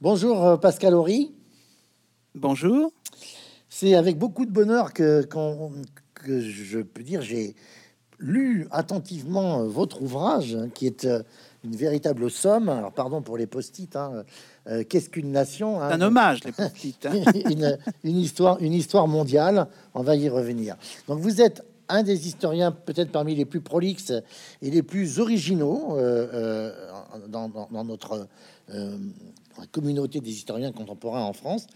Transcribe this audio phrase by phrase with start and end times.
[0.00, 1.32] Bonjour euh, Pascal Horry.
[2.34, 2.92] Bonjour.
[3.68, 5.22] C'est avec beaucoup de bonheur que,
[6.14, 7.54] que je peux dire j'ai
[8.20, 11.22] lu attentivement euh, votre ouvrage, hein, qui est euh,
[11.64, 12.68] une véritable somme.
[12.68, 13.94] Alors pardon pour les post-it.
[13.96, 14.24] hein,
[14.68, 16.52] euh, Qu'est-ce qu'une nation hein, Un hommage, les
[17.06, 17.22] hein.
[17.50, 19.66] une, une histoire, une histoire mondiale.
[19.94, 20.76] On va y revenir.
[21.08, 24.12] Donc, vous êtes un des historiens peut-être parmi les plus prolixes
[24.62, 26.72] et les plus originaux euh, euh,
[27.28, 28.26] dans, dans- dans notre
[28.74, 28.96] euh,
[29.66, 31.66] communauté des historiens contemporains en France.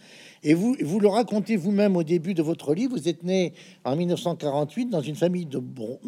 [0.42, 2.96] Et vous, vous le racontez vous-même au début de votre livre.
[2.96, 3.52] Vous êtes né
[3.84, 5.98] en 1948 dans une famille de Bre-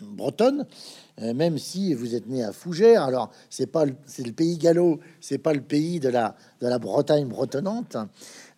[0.00, 0.66] bretonne,
[1.20, 3.02] euh, même si vous êtes né à Fougères.
[3.02, 3.94] Alors, c'est pas le,
[4.32, 7.96] pays gallo, c'est pas le pays de la, la Bretagne bretonnante.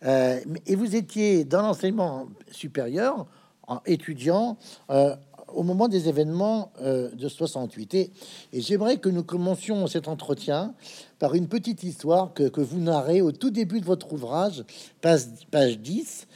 [0.03, 3.25] Euh, et vous étiez dans l'enseignement supérieur,
[3.67, 4.57] en étudiant
[4.91, 5.15] euh,
[5.55, 7.93] au moment des événements euh, de 68.
[7.93, 8.11] Et,
[8.53, 10.73] et j'aimerais que nous commencions cet entretien
[11.19, 14.63] par une petite histoire que, vous narrez au tout début de votre ouvrage,
[15.01, 16.27] page, page 10.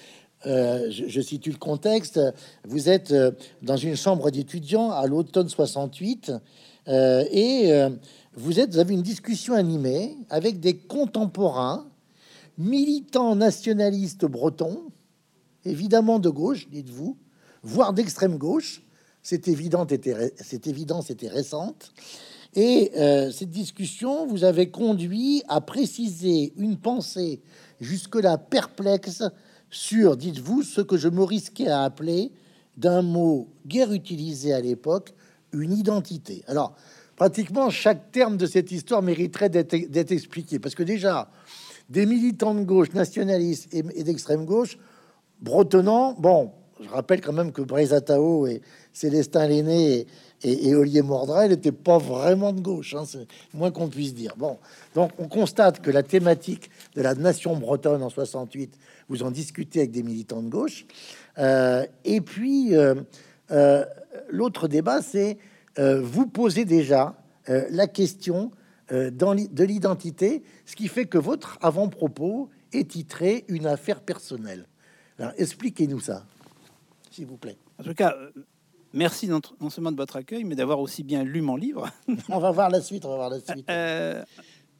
[0.45, 2.19] Euh, je, situe le contexte.
[2.65, 6.31] Vous êtes euh, dans une chambre d'étudiants à l'automne 68
[6.87, 7.71] euh, et
[8.35, 11.85] vous avez une discussion animée avec des contemporains,
[12.57, 14.83] militants nationalistes bretons,
[15.65, 17.17] évidemment de gauche, dites-vous,
[17.61, 18.81] voire d'extrême gauche.
[19.29, 21.93] C'est évident, était, cette évidence était récente.
[22.55, 27.39] Et euh, cette discussion vous avait conduit à préciser une pensée
[27.79, 29.21] jusque-là perplexe
[29.69, 32.31] sur, dites-vous, ce que je me risquais à appeler
[32.75, 35.13] d'un mot guère utilisé à l'époque,
[35.53, 36.43] une identité.
[36.47, 36.75] Alors,
[37.15, 41.29] pratiquement chaque terme de cette histoire mériterait d'être expliqué, parce que déjà,
[41.87, 44.79] des militants de gauche, nationalistes et, d'extrême gauche,
[45.39, 46.49] bretonnant, bon,
[46.81, 48.63] je rappelle quand même que Bréza Tao et
[48.99, 50.07] Célestin Lenné et,
[50.43, 53.03] et, et Olivier Mordrel n'étaient pas vraiment de gauche, hein,
[53.53, 54.35] moins qu'on puisse dire.
[54.35, 54.57] Bon,
[54.93, 58.77] donc on constate que la thématique de la nation bretonne en 68,
[59.07, 60.85] vous en discutez avec des militants de gauche.
[61.37, 62.95] Euh, et puis, euh,
[63.51, 63.85] euh,
[64.29, 65.37] l'autre débat, c'est
[65.77, 67.15] vous posez déjà
[67.47, 68.51] la question
[68.89, 74.65] de l'identité, ce qui fait que votre avant-propos est titré Une affaire personnelle.
[75.37, 76.25] Expliquez-nous ça,
[77.11, 77.55] s'il vous plaît.
[77.79, 78.13] En tout cas,
[78.93, 81.89] merci non, non seulement de votre accueil, mais d'avoir aussi bien lu mon livre.
[82.29, 83.69] On va voir la suite, on va voir la suite.
[83.69, 84.23] Euh,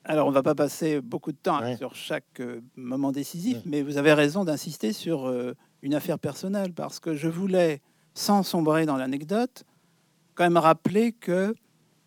[0.06, 1.78] alors, on va pas passer beaucoup de temps Ouais.
[1.78, 3.64] sur chaque euh, moment décisif, Ouais.
[3.66, 7.82] mais vous avez raison d'insister sur euh, une affaire personnelle, parce que je voulais,
[8.14, 9.64] sans sombrer dans l'anecdote,
[10.36, 11.54] quand même rappeler que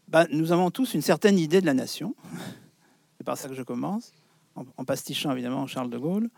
[0.08, 2.14] bah, nous avons tous une certaine idée de la nation.
[3.18, 4.12] C'est par ça que je commence,
[4.56, 6.28] en, en pastichant évidemment Charles de Gaulle,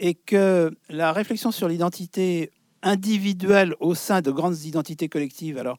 [0.00, 2.50] et que la réflexion sur l'identité
[2.82, 5.78] individuelle au sein de grandes identités collectives, alors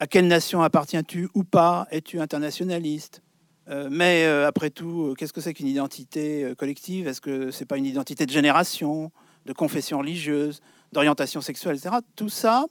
[0.00, 1.88] à quelle nation appartiens-tu ou pas?
[1.90, 3.22] Es-tu internationaliste?
[3.68, 7.08] Euh, Mais euh, après tout, euh, qu'est-ce que c'est qu'une identité collective?
[7.08, 9.10] Est-ce que c'est pas une identité de génération,
[9.46, 10.60] de confession religieuse,
[10.92, 11.96] d'orientation sexuelle, etc.
[12.14, 12.66] Tout ça,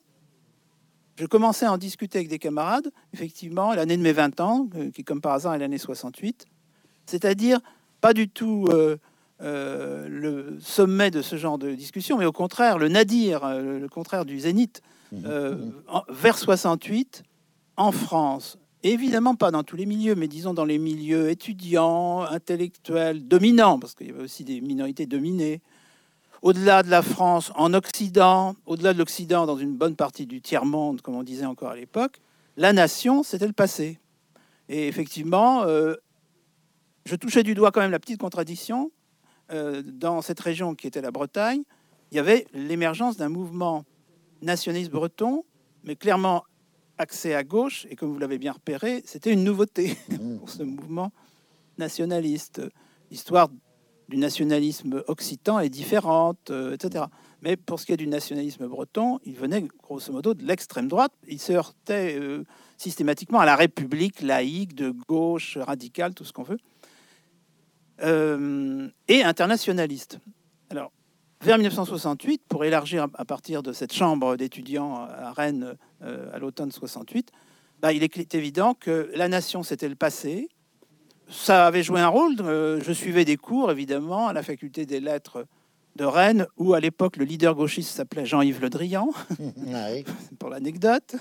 [1.18, 5.04] je commençais à en discuter avec des camarades, effectivement, l'année de mes 20 ans, qui
[5.04, 6.46] comme par hasard est l'année 68,
[7.06, 7.60] c'est-à-dire
[8.02, 8.68] pas du tout
[9.42, 13.80] euh, euh, le sommet de ce genre de discussion, mais au contraire, le nadir, euh,
[13.80, 14.82] le contraire du zénith,
[15.26, 17.24] euh, en- vers 68,
[17.78, 23.28] en France, évidemment pas dans tous les milieux, mais disons dans les milieux étudiants, intellectuels,
[23.28, 25.62] dominants, parce qu'il y avait aussi des minorités dominées,
[26.42, 31.02] au-delà de la France, en Occident, au-delà de l'Occident, dans une bonne partie du tiers-monde,
[31.02, 32.20] comme on disait encore à l'époque,
[32.58, 34.00] la nation, c'était le passé.
[34.70, 35.94] Et effectivement, euh,
[37.06, 38.92] je touchais du doigt quand même la petite contradiction.
[39.52, 41.64] Euh, dans cette région qui était la Bretagne,
[42.12, 43.86] il y avait l'émergence d'un mouvement
[44.42, 45.46] nationaliste breton,
[45.84, 46.44] mais clairement
[46.98, 49.98] axé à gauche, et comme vous l'avez bien repéré, c'était une nouveauté
[50.40, 51.12] pour ce mouvement
[51.78, 52.62] nationaliste.
[53.12, 53.50] L'histoire
[54.10, 57.06] du nationalisme occitan est différente, euh, etc.
[57.42, 61.12] Mais pour ce qui est du nationalisme breton, il venait grosso modo de l'extrême droite.
[61.28, 62.44] Il se heurtait euh,
[62.78, 66.58] systématiquement à la République laïque, de gauche, radicale, tout ce qu'on veut,
[68.04, 70.20] euh, et internationaliste.
[70.70, 70.92] Alors,
[71.42, 76.72] vers 1968, pour élargir à- partir de cette chambre d'étudiants à Rennes euh, à l'automne
[76.72, 77.32] 68,
[77.80, 80.50] bah, il est évident que la nation, c'était le passé.
[81.30, 82.36] Ça avait joué un rôle.
[82.42, 85.46] euh, je suivais des cours, évidemment, à la faculté des lettres
[85.96, 90.06] de Rennes, où à l'époque le leader gauchiste s'appelait Jean-Yves Le Drian, oui,
[90.40, 91.16] pour l'anecdote,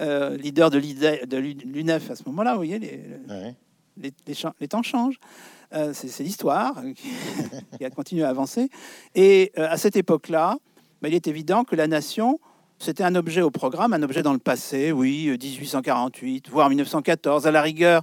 [0.00, 3.54] euh, leader de l'IDE- de l'UNEF à ce moment-là, vous voyez, les, ouais.
[3.96, 5.18] les, les cha- les temps changent.
[5.74, 6.74] Euh, c'est l'histoire
[7.78, 8.70] qui, a continué à avancer.
[9.14, 10.56] Et euh, à cette époque-là,
[11.02, 12.38] bah, il est évident que la nation,
[12.78, 17.46] c'était un objet au programme, un objet dans le passé, oui, euh, 1848, voire 1914,
[17.46, 18.02] à la rigueur,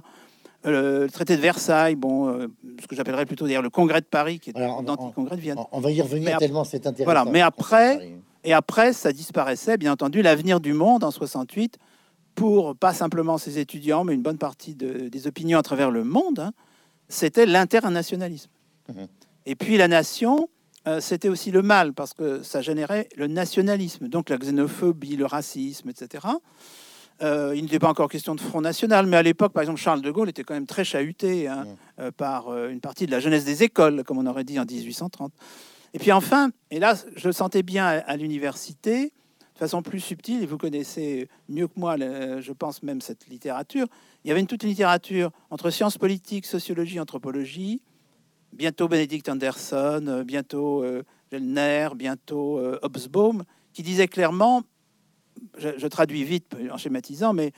[0.64, 2.48] le traité de Versailles, bon,
[2.80, 5.58] ce que j'appellerais plutôt d'ailleurs le congrès de Paris, qui est l'anti-congrès de Vienne.
[5.72, 7.04] On va y revenir tellement c'est intéressant.
[7.04, 8.12] Voilà, mais après,
[8.44, 11.78] et après, ça disparaissait, bien entendu, l'avenir du monde en 68
[12.36, 16.38] pour pas simplement ses étudiants, mais une bonne partie des opinions à travers le monde,
[16.38, 16.52] hein,
[17.12, 18.50] c'était l'internationalisme.
[18.88, 19.06] Mhm.
[19.46, 20.48] Et puis la nation,
[20.86, 25.26] euh, c'était aussi le mal, parce que ça générait le nationalisme, donc la xénophobie, le
[25.26, 26.26] racisme, etc.
[27.22, 30.02] Euh, il n'était pas encore question de Front National, mais à l'époque, par exemple, Charles
[30.02, 31.76] de Gaulle était quand même très chahuté hein, mhm.
[32.00, 35.32] euh, par une partie de la jeunesse des écoles, comme on aurait dit en 1830.
[35.94, 39.12] Et puis enfin, et là, je le sentais bien à l'université,
[39.62, 43.86] façon plus subtile, et vous connaissez mieux que moi, je pense même cette littérature,
[44.24, 47.80] il y avait une toute littérature entre sciences politiques, sociologie, anthropologie,
[48.52, 54.62] bientôt Benedict Anderson, euh, bientôt euh, Gellner, bientôt euh, Hobsbawm, qui disait clairement,
[55.56, 57.52] je, traduis vite en schématisant, mais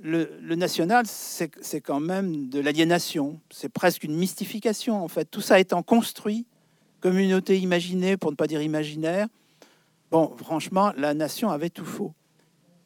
[0.00, 5.40] le, le national, c'est quand même de l'aliénation, c'est presque une mystification en fait, tout
[5.40, 6.46] ça étant construit,
[7.00, 9.26] communauté imaginée pour ne pas dire imaginaire,
[10.10, 12.14] Bon, franchement, la nation avait tout faux.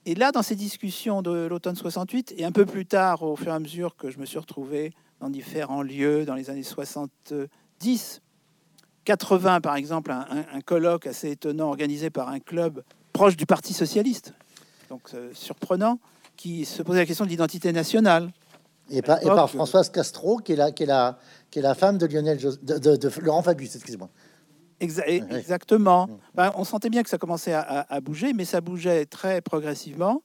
[0.05, 3.49] Et là, dans ces discussions de l'automne 68, et un peu plus tard, au fur
[3.49, 8.21] et à mesure que je me suis retrouvé dans différents lieux dans les années 70,
[9.05, 12.83] 80 par exemple, un, colloque assez étonnant organisé par un club
[13.13, 14.35] proche du Parti socialiste,
[14.89, 16.01] donc euh, surprenant,
[16.37, 18.33] qui se posait la question de l'identité nationale.
[18.91, 21.19] Et par, et par, Françoise Castro, qui est la, qui est la,
[21.51, 24.09] qui est la femme de Lionel de, de Laurent Fabius, excusez-moi.
[24.82, 26.08] Exactement.
[26.34, 30.23] Ben, on sentait bien que ça commençait à, bouger, mais ça bougeait très progressivement.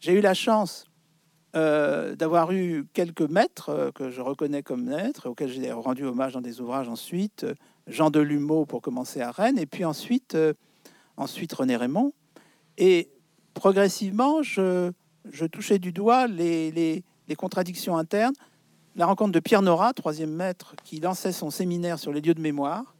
[0.00, 0.84] J'ai eu la chance
[1.56, 6.34] euh, d'avoir eu quelques maîtres euh, que je reconnais comme maîtres, auxquels j'ai rendu hommage
[6.34, 7.44] dans des ouvrages ensuite.
[7.88, 10.52] Jean Delumeau pour commencer à Rennes, et puis ensuite, euh,
[11.16, 12.12] ensuite René Raymond.
[12.78, 13.10] Et
[13.54, 14.92] progressivement, je,
[15.30, 18.34] je touchais du doigt les, les, les, contradictions internes.
[18.94, 22.40] La rencontre de Pierre Nora, troisième maître, qui lançait son séminaire sur les lieux de
[22.40, 22.94] mémoire,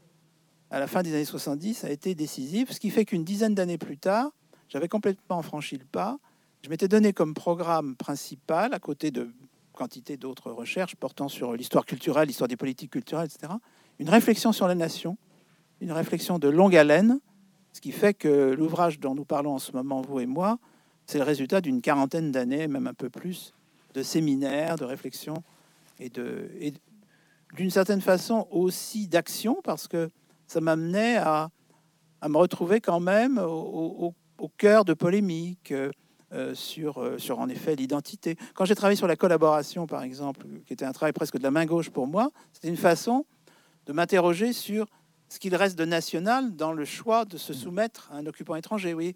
[0.71, 3.79] à la fin des années 70 a été décisif, ce qui fait qu'une dizaine d'années
[3.79, 4.31] plus tard,
[4.69, 6.19] j'avais complètement franchi le pas.
[6.63, 9.33] Je m'étais donné comme programme principal, à côté de
[9.73, 13.53] quantité d'autres recherches portant sur l'histoire culturelle, l'histoire des politiques culturelles, etc.,
[13.99, 15.17] une réflexion sur la nation,
[15.81, 17.19] une réflexion de longue haleine,
[17.73, 20.59] ce qui fait que l'ouvrage dont nous parlons en ce moment, vous et moi,
[21.07, 23.55] c'est le résultat d'une quarantaine d'années, même un peu plus,
[23.95, 25.43] de séminaires, de réflexions
[25.99, 26.11] et
[27.55, 30.09] d'une certaine façon aussi d'action, parce que
[30.51, 31.49] ça m'amenait à,
[32.21, 34.15] à, me retrouver quand même au,
[34.57, 35.73] cœur de polémiques
[36.33, 38.37] euh, sur, euh, sur, en effet, l'identité.
[38.55, 41.51] Quand j'ai travaillé sur la collaboration, par exemple, qui était un travail presque de la
[41.51, 43.27] main gauche pour moi, c'était une façon
[43.87, 44.87] de m'interroger sur
[45.29, 48.93] ce qu'il reste de national dans le choix de se soumettre à un occupant étranger.
[48.95, 49.15] Oui.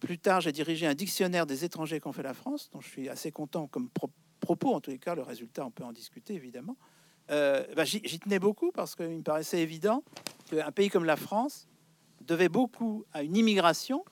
[0.00, 3.08] Plus tard, j'ai dirigé un dictionnaire des étrangers qu'ont fait la France, dont je suis
[3.08, 3.90] assez content comme
[4.40, 6.76] propos, en tous les cas, le résultat, on peut en discuter évidemment.
[7.30, 10.02] Euh, bah, j'y tenais beaucoup parce qu'il me paraissait évident
[10.50, 11.66] qu'un pays comme la France
[12.26, 14.04] devait beaucoup à une immigration,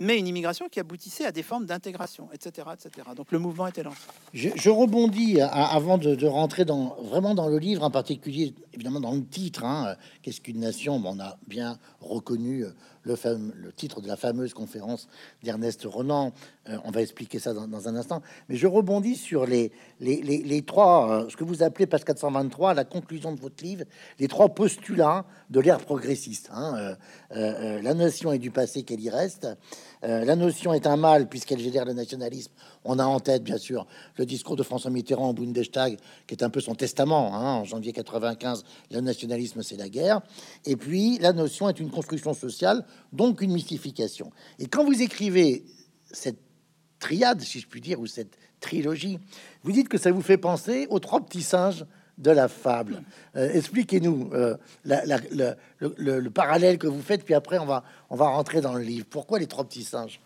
[0.00, 3.08] mais une immigration qui aboutissait à des formes d'intégration, etc., etc.
[3.16, 3.98] Donc le mouvement était lancé.
[4.32, 9.24] Je, rebondis avant de, rentrer dans, vraiment dans le livre, en particulier, évidemment, dans le
[9.24, 9.64] titre.
[9.64, 11.02] Hein, Qu'est-ce qu'une nation?
[11.04, 12.64] On a bien reconnu
[13.08, 15.08] euh, le, le, titre de la fameuse conférence
[15.42, 16.32] d'Ernest Renan.
[16.68, 18.22] Euh, on va expliquer ça dans, un instant.
[18.48, 19.72] Mais je rebondis sur les,
[20.66, 23.84] trois, euh, ce que vous appelez, page 423, la conclusion de votre livre,
[24.18, 26.50] les trois postulats de l'ère progressiste.
[26.52, 26.96] Hein.
[27.30, 29.48] la nation est du passé qu'elle y reste.
[30.02, 32.52] la notion est un mal puisqu'elle génère le nationalisme.
[32.84, 36.42] On a en tête, bien sûr, le discours de François Mitterrand au Bundestag, qui est
[36.42, 37.34] un peu son testament.
[37.34, 40.20] Hein, en janvier 95, le nationalisme, c'est la guerre.
[40.64, 44.30] Et puis, la notion est une construction sociale, donc une mystification.
[44.58, 45.64] Et quand vous écrivez
[46.10, 46.38] cette
[46.98, 49.18] triade, si je puis dire, ou cette trilogie,
[49.62, 51.84] vous dites que ça vous fait penser aux trois petits singes
[52.18, 53.02] de la fable.
[53.36, 58.60] Euh, expliquez-nous euh, le, parallèle que vous faites, puis après on va, on va rentrer
[58.60, 59.06] dans le livre.
[59.08, 60.20] Pourquoi les trois petits singes?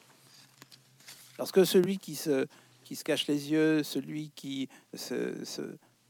[1.36, 2.46] Parce que celui qui se,
[2.84, 5.34] qui se cache les yeux, celui qui se,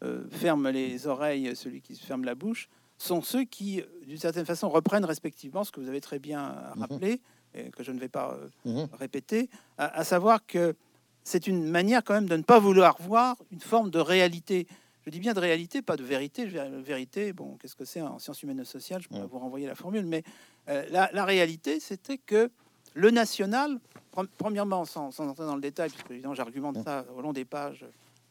[0.05, 2.69] euh, ferme les oreilles, celui qui se ferme la bouche,
[3.03, 6.81] sont ceux qui, d'une certaine façon, reprennent respectivement ce que vous avez très bien mhm.
[6.81, 7.21] rappelé,
[7.55, 8.89] et que je ne vais pas euh, mhm.
[8.99, 10.75] répéter, à, savoir que
[11.25, 14.67] c'est une manière quand même de ne pas vouloir voir une forme de réalité.
[15.05, 16.47] Je dis bien de réalité, pas de vérité.
[16.47, 19.03] Vérité, bon, qu'est-ce que c'est en sciences humaines et sociales?
[19.03, 20.23] Je pourrais vous renvoyer la formule, mais
[20.69, 22.51] euh, la, réalité, c'était que
[22.95, 23.81] le national,
[24.39, 27.85] premièrement, sans, sans, entrer dans le détail, puisque évidemment j'argumente ça au long des pages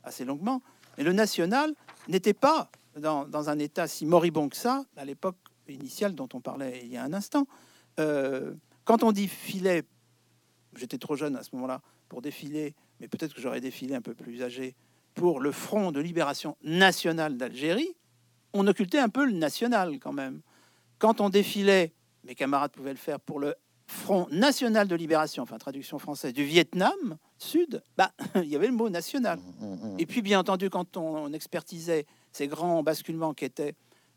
[0.04, 0.62] assez longuement,
[0.98, 1.74] mais le national
[2.08, 6.82] n'était pas dans, un état si moribond que ça, à l'époque initiale dont on parlait
[6.84, 7.48] il y a un instant.
[8.00, 9.84] Euh, quand on dit filet,
[10.76, 14.14] j'étais trop jeune à ce moment-là pour défiler, mais peut-être que j'aurais défilé un peu
[14.14, 14.76] plus âgé.
[15.14, 17.96] pour le Front de libération nationale d'Algérie,
[18.54, 20.42] on occultait un peu le national quand même.
[21.00, 21.94] Quand on défilait,
[22.24, 23.56] mes camarades pouvaient le faire pour le
[23.88, 28.74] Front national de libération, enfin traduction française, du Vietnam Sud, bah, il y avait le
[28.74, 29.38] mot national.
[29.60, 30.00] Mmh, mmh.
[30.00, 33.74] Et puis, bien entendu, quand on expertisait ces grands basculements qui étaient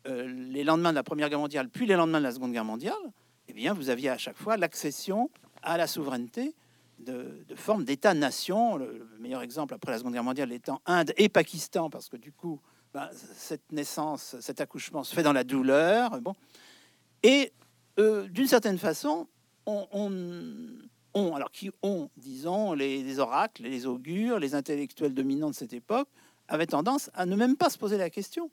[0.07, 2.65] euh, les lendemains de la Première Guerre mondiale, puis les lendemains de la Seconde Guerre
[2.65, 2.93] mondiale,
[3.47, 5.29] eh bien, vous aviez à chaque fois l'accession
[5.61, 6.55] à la souveraineté
[6.99, 8.77] de, de formes d'État-nation.
[8.77, 12.17] Le, le meilleur exemple après la Seconde Guerre mondiale étant Inde et Pakistan, parce que
[12.17, 12.59] du coup,
[12.93, 16.21] ben, cette naissance, cet accouchement se fait dans la douleur.
[16.21, 16.33] Bon.
[17.23, 17.51] Et
[17.99, 19.27] euh, d'une certaine façon,
[19.65, 20.67] on, on-
[21.13, 25.73] on- alors qui ont, disons, les, les oracles, les augures, les intellectuels dominants de cette
[25.73, 26.07] époque,
[26.47, 28.51] avaient tendance à ne même pas se poser la question,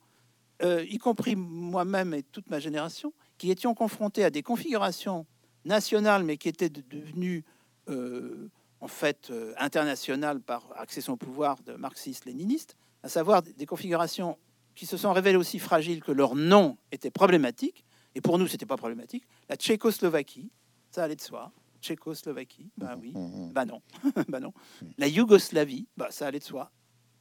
[0.62, 5.26] euh, y compris moi-même et toute ma génération, qui étions confrontés à des configurations
[5.64, 7.44] nationales, mais qui étaient de- devenues
[7.88, 8.49] euh,
[8.80, 14.38] en fait euh, internationales par accession au pouvoir de marxistes-léninistes, à savoir des- configurations
[14.75, 17.84] qui se sont révélées aussi fragiles que leur nom était problématique.
[18.14, 19.25] Et pour nous, c'était pas problématique.
[19.49, 20.50] La Tchécoslovaquie,
[20.90, 21.50] ça allait de soi.
[21.80, 23.82] Tchécoslovaquie, bah oui, Mmh, bah non,
[24.28, 24.52] bah non.
[24.99, 26.70] La Yougoslavie, bah ça allait de soi,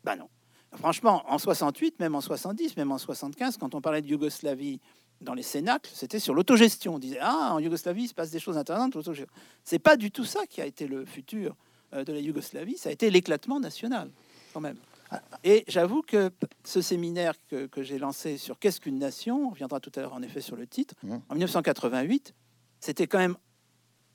[0.03, 0.29] bah non.
[0.75, 4.79] Franchement, en 68, même en 70, même en 75, quand on parlait de Yougoslavie
[5.19, 6.95] dans les cénacles, c'était sur l'autogestion.
[6.95, 8.97] On disait ah en Yougoslavie, il se passe des choses intéressantes.
[9.63, 11.55] C'est pas du tout ça qui a été le futur
[11.93, 12.77] euh, de la Yougoslavie.
[12.77, 14.09] Ça a été l'éclatement national,
[14.53, 14.77] quand même.
[15.43, 16.31] Et j'avoue que
[16.63, 20.13] ce séminaire que, que j'ai lancé sur qu'est-ce qu'une nation, on reviendra tout à l'heure
[20.13, 21.21] en effet sur le titre, Mhm.
[21.27, 22.33] en 1988,
[22.79, 23.35] c'était quand même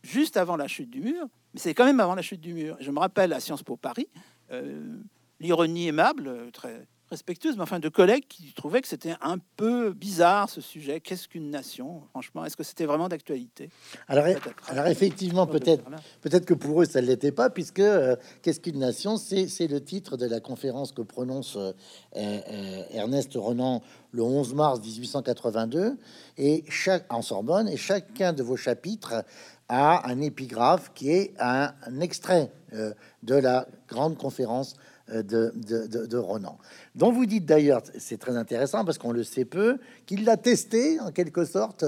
[0.02, 2.78] juste avant la chute du mur, mais c'est quand même avant la chute du mur.
[2.80, 4.08] Je me rappelle à Sciences Po Paris,
[4.52, 4.96] euh,
[5.40, 9.93] l'ironie aimable, euh, très respectueuse, mais enfin de collègues qui trouvaient que c'était un peu
[9.93, 11.00] bizarre ce sujet.
[11.00, 13.71] Qu'est-ce qu'une nation Franchement, est-ce que c'était vraiment d'actualité?
[14.09, 14.71] Alors, Peut-être.
[14.71, 15.85] alors effectivement, peut-être.
[16.21, 19.16] Peut-être que pour eux, ça ne l'était pas, puisque euh, Qu'est-ce qu'une nation?
[19.16, 21.73] C'est le titre de la conférence que prononce euh,
[22.16, 25.99] euh, Ernest Renan le 11 mars 1882
[26.38, 29.25] et chaque, en Sorbonne, et chacun de vos chapitres
[29.69, 34.75] a un épigraphe qui est un, un extrait de la grande conférence
[35.08, 36.58] de, de, de- de Renan,
[36.94, 40.98] dont vous dites d'ailleurs, c'est très intéressant parce qu'on le sait peu, qu'il l'a testé
[41.00, 41.84] en quelque sorte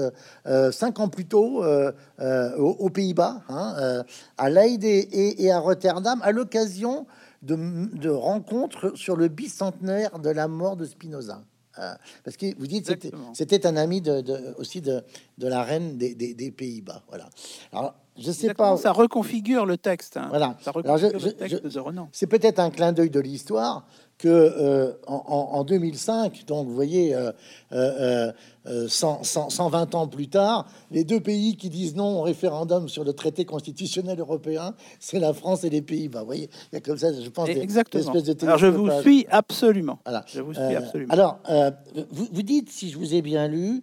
[0.47, 4.03] euh, cinq ans plus tôt euh, euh, aux, aux Pays-Bas, hein, euh,
[4.37, 7.05] à Leyde et, et- et à Rotterdam, à l'occasion
[7.41, 7.55] de,
[7.97, 11.41] de rencontres sur le bicentenaire de la mort de Spinoza.
[11.77, 11.93] Euh,
[12.25, 12.87] parce que vous dites
[13.33, 15.01] c'était un ami de, de- aussi de,
[15.37, 17.03] de la reine des, des- des Pays-Bas.
[17.07, 17.29] Voilà.
[17.71, 18.77] Alors je sais Exactement, pas.
[18.77, 20.17] Ça reconfigure le texte.
[20.17, 20.27] hein.
[20.29, 20.55] Voilà.
[20.61, 22.09] Ça je- reconfigure je- le texte je- de Renan.
[22.11, 23.85] C'est peut-être un clin d'œil de l'histoire
[24.17, 27.31] que euh, en, en- en 2005, donc vous voyez, euh,
[27.71, 28.31] euh,
[28.67, 32.89] euh, 100 100 120 ans plus tard, les deux pays qui disent non au référendum
[32.89, 36.19] sur le traité constitutionnel européen, c'est la France et les Pays-Bas.
[36.19, 38.11] Vous voyez, il y a comme ça, je pense, des- Exactement.
[38.11, 39.01] des de Alors je vous télescopage.
[39.03, 39.99] suis absolument.
[40.05, 40.25] Voilà.
[40.27, 41.13] Je vous suis Euh, absolument.
[41.13, 41.71] alors, euh,
[42.11, 43.81] vous, vous dites, si je vous ai bien lu,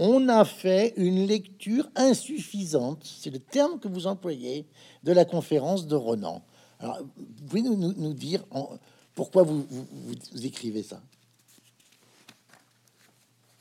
[0.00, 4.66] on a fait une lecture insuffisante, c'est le terme que vous employez,
[5.04, 6.42] de la conférence de Renan.
[6.80, 6.98] Alors,
[7.46, 8.42] pouvez nous, nous- dire
[9.14, 9.66] pourquoi vous,
[10.42, 11.02] écrivez ça?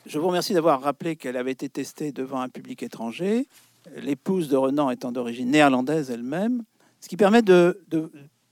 [0.05, 3.45] Je vous remercie d'avoir rappelé qu'elle avait été testée devant un public étranger,
[3.97, 6.63] l'épouse de Renan étant d'origine néerlandaise elle-même,
[7.01, 7.83] ce qui permet de,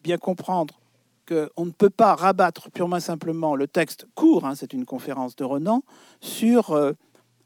[0.04, 0.78] bien comprendre
[1.26, 5.46] qu'on ne peut pas rabattre purement simplement le texte court, hein, c'est une conférence de
[5.46, 5.84] Renan,
[6.20, 6.94] sur, euh,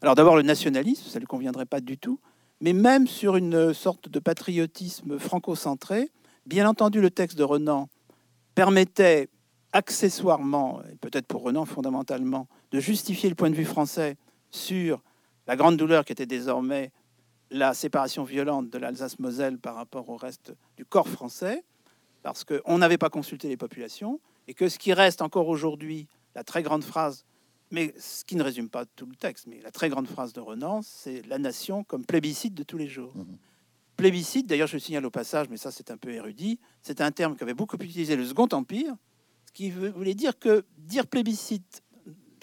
[0.02, 2.20] alors d'abord le nationalisme, ça ne conviendrait pas du tout,
[2.60, 6.10] mais même sur une sorte de patriotisme franco-centré.
[6.46, 7.88] Bien entendu, le texte de Renan
[8.56, 9.30] permettait
[9.74, 14.18] accessoirement, et peut-être pour Renan fondamentalement, de justifier le point de vue français
[14.50, 15.02] sur
[15.48, 16.92] la grande douleur qui était désormais
[17.52, 21.64] la séparation violente de l'Alsace-Moselle par rapport au reste du corps français,
[22.24, 26.44] parce qu'on n'avait pas consulté les populations, et que ce qui reste encore aujourd'hui, la
[26.44, 27.26] très grande phrase,
[27.72, 30.40] mais ce qui ne résume pas tout le texte, mais la très grande phrase de
[30.40, 33.14] Renan, c'est la nation comme plébiscite de tous les jours.
[33.16, 33.38] Mhm.
[33.98, 37.12] Plébiscite, d'ailleurs je le signale au passage, mais ça c'est un peu érudit, c'est un
[37.12, 38.94] terme qu'avait beaucoup utilisé le Second Empire,
[39.46, 41.84] ce qui voulait dire que dire plébiscite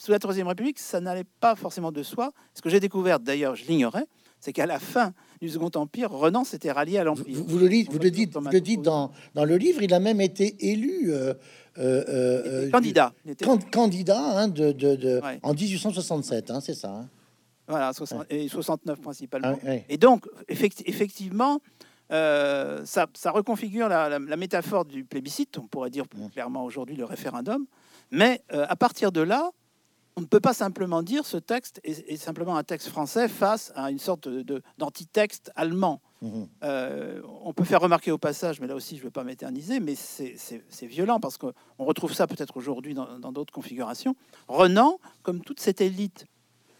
[0.00, 2.32] sous la Troisième République, ça n'allait pas forcément de soi.
[2.54, 4.06] Ce que j'ai découvert, d'ailleurs, je l'ignorais,
[4.38, 7.24] c'est qu'à la fin du Second Empire, Renan s'était rallié à l'Empire.
[7.36, 9.92] vous- vous le dites, vous le dites, vous le dites dans, dans le livre, il
[9.92, 11.34] a même été élu euh,
[11.78, 13.12] euh, euh, candidat.
[13.42, 15.38] Can- candidat hein, de, de- de- Ouais.
[15.42, 16.90] en 1867, hein, c'est ça.
[16.90, 17.08] hein.
[17.68, 19.58] Voilà, 60 et 69 principalement.
[19.62, 19.84] Ah, ouais.
[19.88, 21.60] Et donc, effecti- effectivement,
[22.12, 26.64] euh, ça, ça reconfigure la, la- la métaphore du plébiscite, on pourrait dire plus clairement
[26.64, 27.66] aujourd'hui le référendum.
[28.10, 29.50] Mais euh, à partir de là,
[30.16, 33.70] on ne peut pas simplement dire ce texte est, est simplement un texte français face
[33.76, 36.00] à une sorte de- de- d'antitexte allemand.
[36.20, 36.48] Mhm.
[36.64, 39.80] Euh, on peut faire remarquer au passage, mais là aussi je ne veux pas m'éterniser,
[39.80, 44.16] mais c'est violent parce qu'on retrouve ça peut-être aujourd'hui dans d'autres configurations.
[44.48, 46.26] Renan, comme toute cette élite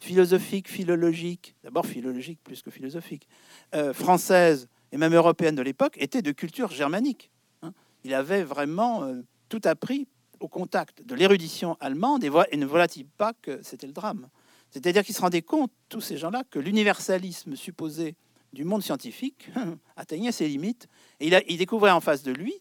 [0.00, 3.28] philosophique, philologique, d'abord philologique plus que philosophique,
[3.75, 7.30] euh, française et même européenne de l'époque, était de culture germanique.
[7.62, 7.73] Hein.
[8.04, 10.09] Il avait vraiment euh, tout appris
[10.40, 14.28] au contact de l'érudition allemande et, ne voilà-t-il pas que c'était le drame?
[14.71, 18.14] C'est-à-dire qu'ils se rendaient compte, tous ces gens-là, que l'universalisme supposé
[18.52, 19.50] du monde scientifique
[19.97, 20.88] atteignait ses limites.
[21.21, 22.55] Et il, il, découvrait en face de lui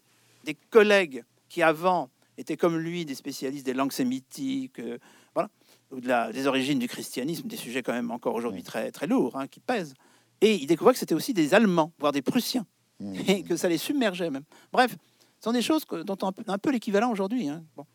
[0.44, 4.98] des collègues qui avant étaient comme lui des spécialistes des langues sémitiques, euh,
[5.34, 5.50] voilà,
[5.92, 9.08] ou de la, des origines du christianisme, des sujets quand même encore aujourd'hui très, très
[9.08, 9.94] lourds, hein, qui pèsent.
[10.42, 12.66] Et il découvrait que c'était aussi des Allemands, voire des Prussiens,
[13.00, 13.16] mmh.
[13.28, 14.44] et que ça les submergeait même.
[14.72, 14.96] Bref,
[15.40, 17.48] ce sont des choses dont on a un peu l'équivalent aujourd'hui.
[17.50, 17.64] Hein.
[17.76, 17.86] Bon.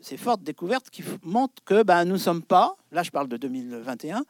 [0.00, 3.36] Ces fortes découvertes qui montrent que ben, nous ne sommes pas, là je parle de
[3.36, 4.24] 2021,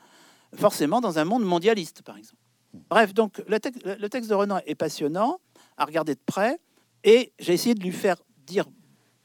[0.55, 2.42] forcément dans un monde mondialiste, par exemple.
[2.91, 5.41] Bref, donc le, texte de Renan est passionnant
[5.77, 6.59] à regarder de près,
[7.05, 8.67] et j'ai essayé de lui faire dire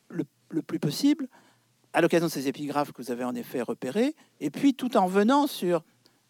[0.10, 1.28] le, plus possible,
[1.94, 5.08] à l'occasion de ces épigraphes que vous avez en effet repérées, et puis tout en
[5.08, 5.84] venant sur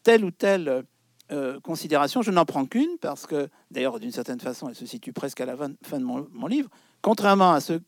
[0.03, 0.83] telle ou telle
[1.31, 5.13] euh, considération, je n'en prends qu'une, parce que d'ailleurs, d'une certaine façon, elle se situe
[5.13, 6.69] presque à la fin de mon, mon livre,
[7.01, 7.79] contrairement à ce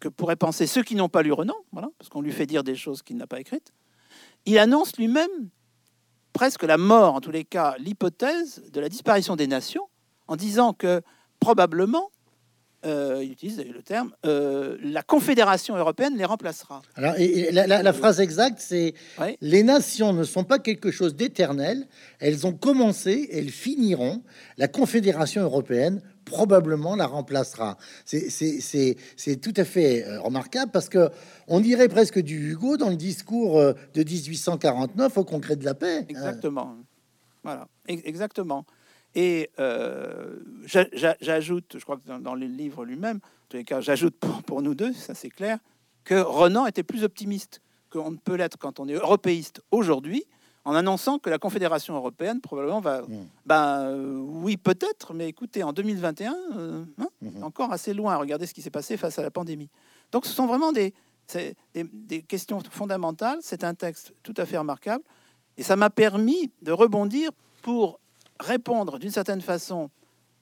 [0.00, 2.64] que pourraient penser ceux qui n'ont pas lu Renan, voilà, parce qu'on lui fait dire
[2.64, 3.72] des choses qu'il n'a pas écrites.
[4.44, 5.50] Il annonce lui-même
[6.36, 9.88] presque la mort, en tous les cas l'hypothèse de la disparition des nations,
[10.28, 11.00] en disant que
[11.40, 12.10] probablement,
[12.86, 16.82] euh, il utilise le terme, euh, la Confédération européenne les remplacera.
[16.94, 18.94] Alors, et, la, phrase exacte, c'est
[19.40, 21.88] Les nations ne sont pas quelque chose d'éternel,
[22.20, 24.22] elles ont commencé, elles finiront.
[24.56, 27.76] La Confédération européenne probablement la remplacera.
[28.04, 31.10] C'est tout à fait euh, remarquable parce que
[31.48, 33.60] on dirait presque du Hugo dans le discours
[33.94, 36.04] de 1849 au Congrès de la paix.
[36.08, 36.76] Exactement.
[37.42, 38.64] Voilà, exactement.
[39.16, 44.14] Et euh, j'ajoute, je crois que dans, le livre lui-même, en tous les cas, j'ajoute
[44.16, 45.58] pour, pour, nous deux, ça c'est clair,
[46.04, 50.24] que Renan était plus optimiste qu'on ne peut l'être quand on est européiste aujourd'hui,
[50.66, 53.02] en annonçant que la Confédération européenne probablement va...
[53.46, 57.42] Ben euh, oui, peut-être, mais écoutez, en 2021, euh, hein, mm-hmm.
[57.42, 58.16] encore assez loin.
[58.16, 59.70] Regardez ce qui s'est passé face à la pandémie.
[60.12, 60.92] Donc ce sont vraiment des,
[61.74, 63.38] des, questions fondamentales.
[63.40, 65.04] C'est un texte tout à fait remarquable.
[65.56, 67.30] Et ça m'a permis de rebondir
[67.62, 68.00] pour
[68.40, 69.90] répondre d'une certaine façon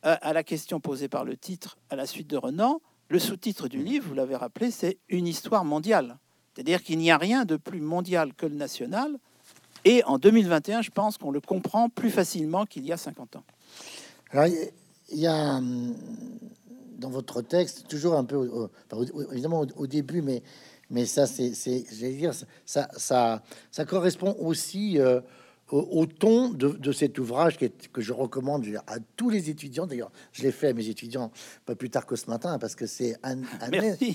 [0.02, 2.80] à, à, la question posée par le titre à la suite de Renan.
[3.08, 6.18] Le sous-titre du livre, vous l'avez rappelé, c'est Une histoire mondiale.
[6.54, 9.18] C'est-à-dire qu'il n'y a rien de plus mondial que le national
[9.84, 13.44] et en 2021, je pense qu'on le comprend plus facilement qu'il y a 50 ans.
[14.30, 14.46] Alors,
[15.10, 15.94] il y a hum,
[16.98, 18.68] dans votre texte toujours un peu,
[19.32, 20.42] évidemment au, début, mais
[20.90, 21.52] mais ça, c'est,
[21.92, 22.32] j'allais dire,
[22.66, 25.20] ça, ça, ça correspond aussi euh,
[25.70, 29.86] au, ton de, cet ouvrage que je recommande à tous les étudiants.
[29.86, 31.30] D'ailleurs, je l'ai fait à mes étudiants
[31.64, 33.38] pas plus tard que ce matin parce que c'est un,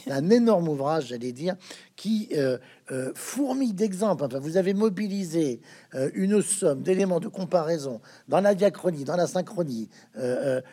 [0.07, 1.55] un, énorme ouvrage, j'allais dire,
[1.95, 2.57] qui euh,
[2.91, 4.23] euh, fourmille d'exemples.
[4.23, 5.59] Enfin, vous avez mobilisé
[5.95, 9.89] euh, une somme d'éléments de comparaison dans la diachronie, dans la synchronie,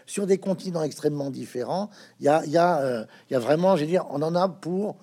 [0.05, 1.91] sur des continents extrêmement différents.
[2.21, 4.49] Il y a, il y a, il y a vraiment, j'allais dire, on en a
[4.49, 4.97] pour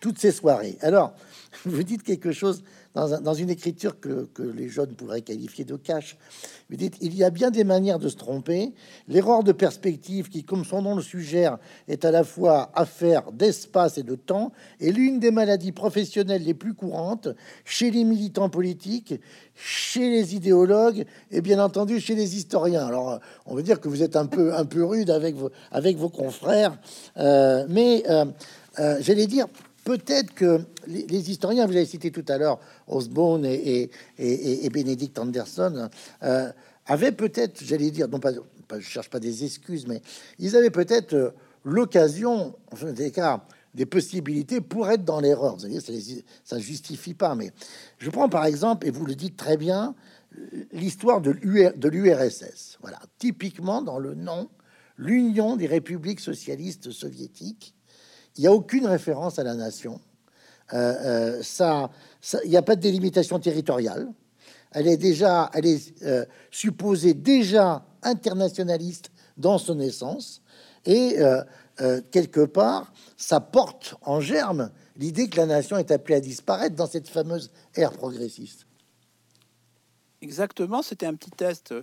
[0.00, 0.78] toutes ces soirées.
[0.80, 1.14] Alors,
[1.64, 2.62] vous dites quelque chose
[3.06, 6.16] dans, une écriture que, les jeunes pourraient qualifier de cash.
[6.70, 8.72] Vous dites, il y a bien des manières de se tromper.
[9.06, 13.98] L'erreur de perspective, qui, comme son nom le suggère, est à la fois affaire d'espace
[13.98, 17.28] et de temps, est l'une des maladies professionnelles les plus courantes
[17.64, 19.14] chez les militants politiques,
[19.54, 22.86] chez les idéologues et bien entendu chez les historiens.
[22.86, 25.96] Alors, on veut dire que vous êtes un peu, un peu rude avec vos, avec
[25.96, 26.78] vos confrères,
[27.16, 28.24] euh, mais euh,
[28.78, 29.46] euh, j'allais dire,
[29.88, 35.88] peut-être que les, historiens, vous avez cité tout à l'heure Osborne et, et, Bénédicte Anderson,
[36.22, 36.52] euh,
[36.84, 38.32] avaient peut-être, j'allais dire, non pas,
[38.70, 40.02] je cherche pas des excuses, mais
[40.38, 41.30] ils avaient peut-être euh,
[41.64, 45.56] l'occasion, en des cas, des possibilités pour être dans l'erreur.
[45.56, 45.80] Vous savez,
[46.44, 47.50] ça ne justifie pas, mais
[47.96, 49.94] je prends par exemple, et vous le dites très bien,
[50.70, 52.76] l'histoire de l'URSS.
[52.82, 54.50] Voilà, typiquement dans le nom,
[54.98, 57.74] l'Union des républiques socialistes soviétiques
[58.38, 60.00] il n'y a aucune référence à la nation.
[60.72, 61.90] Euh, euh, ça,
[62.44, 64.12] il n'y a pas de délimitation territoriale.
[64.70, 70.42] Elle est déjà, elle est euh, supposée déjà internationaliste dans son essence,
[70.84, 71.16] et
[72.10, 76.86] quelque part, ça porte en germe l'idée que la nation est appelée à disparaître dans
[76.86, 78.66] cette fameuse ère progressiste.
[80.22, 81.74] Exactement, c'était un petit test,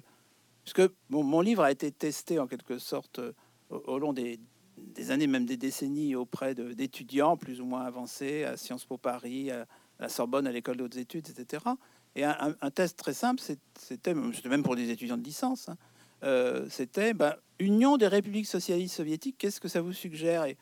[0.63, 3.21] puisque mon livre a été testé en quelque sorte
[3.69, 4.39] au long des
[4.77, 9.49] des années, même des décennies, auprès d'étudiants plus ou moins avancés à Sciences Po Paris,
[9.99, 11.63] la Sorbonne, à l'école d'autres études, etc.
[12.15, 13.41] Et un, test très simple,
[13.77, 15.77] c'était même pour des étudiants de licence, hein,
[16.23, 20.45] euh, c'était ben, Union des républiques socialistes soviétiques, qu'est-ce que ça vous suggère?
[20.45, 20.57] Et,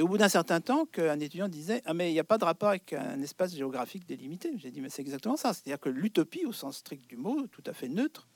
[0.00, 2.44] au bout d'un certain temps, qu'un étudiant disait Ah, mais il n'y a pas de
[2.44, 4.52] rapport avec un espace géographique délimité.
[4.56, 5.52] J'ai dit Mais c'est exactement ça.
[5.52, 8.28] C'est-à-dire que l'utopie, au sens strict du mot, tout à fait neutre,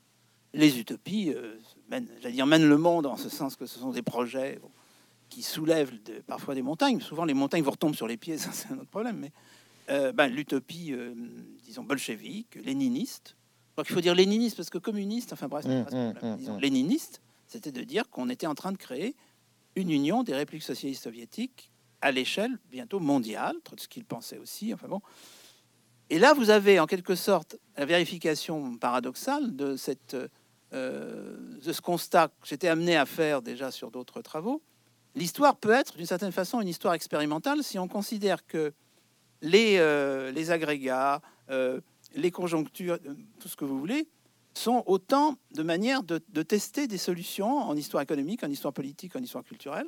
[0.53, 1.55] les utopies euh,
[1.89, 4.59] mènent, dire, mènent le monde en ce sens que ce sont des projets
[5.35, 5.91] qui soulèvent
[6.27, 7.01] parfois des montagnes.
[7.01, 9.17] Souvent, les montagnes vous retombent sur les pieds, ça c'est un autre problème.
[9.17, 9.31] Mais
[9.89, 11.13] euh, ben, l'utopie, euh,
[11.65, 13.35] disons, bolchevique, léniniste.
[13.75, 17.21] Donc il faut dire léniniste parce que communiste, enfin bref, mmh, mmh, mmh, disons, léniniste,
[17.47, 19.13] c'était de dire qu'on était en train de créer
[19.75, 21.69] une union des républiques socialistes soviétiques
[21.99, 25.01] à l'échelle bientôt mondiale, Trotsky le pensait aussi, enfin bon.
[26.09, 30.15] Et là, vous avez en quelque sorte la vérification paradoxale de, cette,
[30.71, 34.61] euh, de ce constat que j'étais amené à faire déjà sur d'autres travaux.
[35.15, 38.73] L'histoire peut être d'une certaine façon une histoire expérimentale si on considère que
[39.41, 41.79] les, euh, les agrégats, euh,
[42.15, 44.09] les conjonctures, euh, tout ce que vous voulez,
[44.53, 49.19] sont autant de manières de, tester des solutions en histoire économique, en histoire politique, en
[49.21, 49.87] histoire culturelle.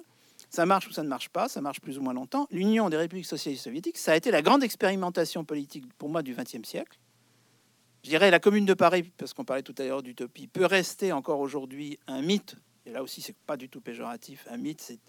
[0.50, 2.48] Ça marche ou ça ne marche pas, ça marche plus ou moins longtemps.
[2.52, 6.36] L'Union des républiques socialistes soviétiques, ça a été la grande expérimentation politique pour moi du
[6.36, 7.00] XXe siècle.
[8.04, 11.12] Je dirais la Commune de Paris, parce qu'on parlait tout à l'heure d'utopie, peut rester
[11.12, 12.56] encore aujourd'hui un mythe.
[12.86, 14.46] Et là aussi, c'est pas du tout péjoratif.
[14.50, 15.00] Un mythe, c'est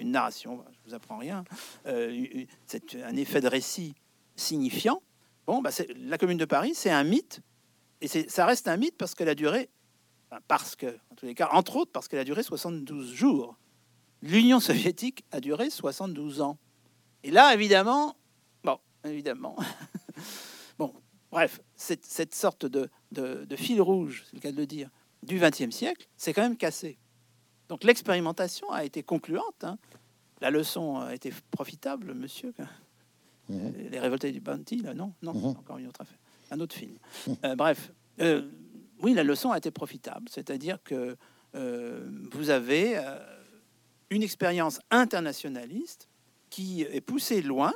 [0.00, 1.44] une narration, je vous apprends rien,
[1.86, 3.94] euh, c'est un effet de récit
[4.36, 5.02] signifiant.
[5.46, 7.40] Bon, bah la Commune de Paris, c'est un mythe,
[8.00, 9.70] et ça reste un mythe parce qu'elle a duré,
[10.46, 13.56] parce que, en tous les cas, entre autres, parce qu'elle a duré 72 jours.
[14.22, 16.58] L'Union soviétique a duré 72 ans.
[17.22, 18.16] Et là, évidemment,
[18.64, 19.56] bon, évidemment,
[20.78, 20.92] bon,
[21.30, 22.90] bref, cette, cette sorte de,
[23.56, 24.90] fil rouge, c'est le cas de le dire,
[25.22, 26.98] du XXe siècle, c'est quand même cassé.
[27.68, 29.64] Donc l'expérimentation a été concluante.
[29.64, 29.78] Hein.
[30.40, 32.54] La leçon a été profitable, monsieur.
[33.48, 33.72] Mhm.
[33.90, 35.44] Les révoltés du Bounty, là, non, non, mhm.
[35.46, 36.18] encore une autre affaire,
[36.50, 36.96] un autre film.
[37.44, 38.48] Euh, bref, euh,
[39.00, 41.16] oui, la leçon a été profitable, c'est-à-dire que
[41.54, 43.00] euh, vous avez
[44.10, 46.08] une expérience internationaliste
[46.50, 47.72] qui est poussée loin,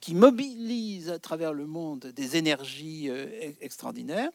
[0.00, 3.08] qui mobilise à travers le monde des énergies
[3.60, 4.30] extraordinaires,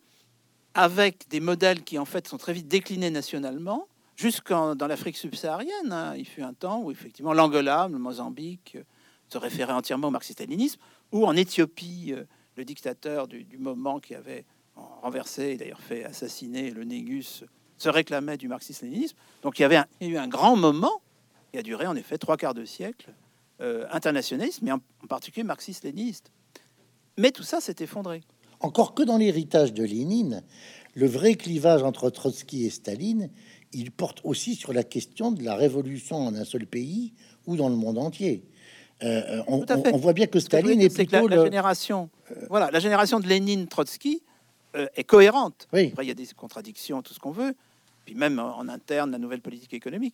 [0.73, 5.91] avec des modèles qui en fait sont très vite déclinés nationalement, jusqu'en dans l'Afrique subsaharienne.
[5.91, 6.15] Hein.
[6.17, 8.83] il fut un temps où effectivement l'Angola, le Mozambique euh,
[9.29, 10.79] se référait entièrement au marxisme-léninisme,
[11.11, 12.23] ou en Éthiopie, euh,
[12.57, 14.45] le dictateur du, moment qui avait
[15.01, 17.43] renversé et d'ailleurs fait assassiner le Négus
[17.77, 19.15] se réclamait du marxisme-léninisme.
[19.41, 21.01] Donc il y avait eu un grand moment
[21.51, 23.13] qui a duré en effet trois quarts de siècle,
[23.61, 26.31] euh, internationaliste, mais en, en particulier marxiste-léniniste.
[27.17, 28.21] Mais tout ça s'est effondré.
[28.59, 30.43] Encore que dans l'héritage de Lénine,
[30.93, 33.29] le vrai clivage entre Trotsky et Staline
[33.73, 37.13] il porte aussi sur la question de la révolution en un seul pays
[37.47, 38.43] ou dans le monde entier.
[39.03, 42.09] Euh, on, voit bien que Staline est plutôt la, génération.
[42.31, 44.21] Euh, voilà, la génération de Lénine, Trotsky
[44.75, 45.67] euh, est cohérente.
[45.71, 47.55] Après, il y a des contradictions, tout ce qu'on veut,
[48.05, 50.13] puis même en interne, la nouvelle politique économique.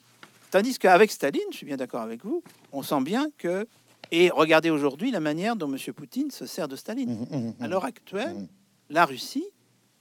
[0.51, 2.41] Tandis qu'avec Staline, je suis bien d'accord avec vous,
[2.71, 3.67] on sent bien que
[4.11, 5.77] et regardez aujourd'hui la manière dont M.
[5.93, 7.09] Poutine se sert de Staline.
[7.09, 8.47] Mmh, mmh, mmh, à l'heure actuelle,
[8.89, 9.45] la Russie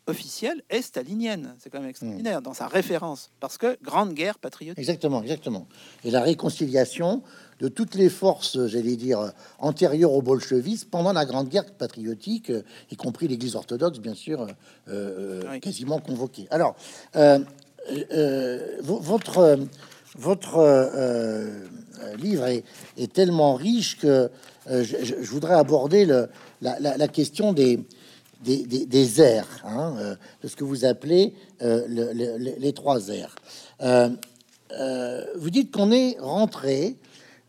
[0.07, 1.55] officielle est stalinienne.
[1.59, 4.79] C'est quand même extraordinaire dans sa référence, parce que grande guerre patriotique.
[4.79, 5.67] Exactement, exactement.
[6.05, 7.23] Et la réconciliation
[7.61, 12.63] de toutes les forces, j'allais dire, antérieures au bolchevisme pendant la grande guerre patriotique, euh,
[12.91, 14.51] y compris l'Église orthodoxe, bien sûr, euh,
[14.89, 16.47] euh, quasiment convoquée.
[16.51, 16.77] Alors,
[18.83, 19.59] votre
[20.19, 20.57] votre
[22.19, 24.31] livre est, tellement riche que
[24.67, 26.29] je, voudrais aborder le,
[26.63, 27.81] la, question des,
[28.43, 31.87] des, des, airs, hein, euh, de ce que vous appelez euh,
[32.59, 33.35] les trois airs.
[33.83, 34.11] Euh,
[35.37, 36.97] vous dites qu'on est rentré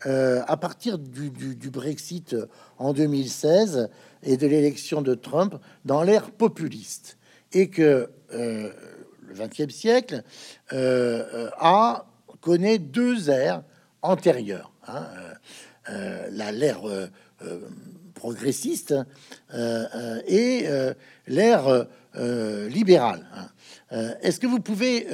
[0.04, 2.36] à partir du, Brexit
[2.78, 3.90] en 2016
[4.22, 7.18] et de l'élection de Trump dans l'ère populiste
[7.52, 8.72] et que le
[9.32, 10.22] XXe siècle
[10.70, 12.06] a
[12.40, 13.64] connaît deux ères
[14.02, 14.70] antérieures.
[14.86, 15.08] Hein,
[16.52, 16.82] l'ère
[18.18, 19.04] progressiste euh,
[19.94, 20.92] euh, et euh,
[21.26, 21.86] l'ère
[22.68, 23.24] libérale.
[23.32, 24.14] Hein.
[24.22, 25.06] Est-ce que vous pouvez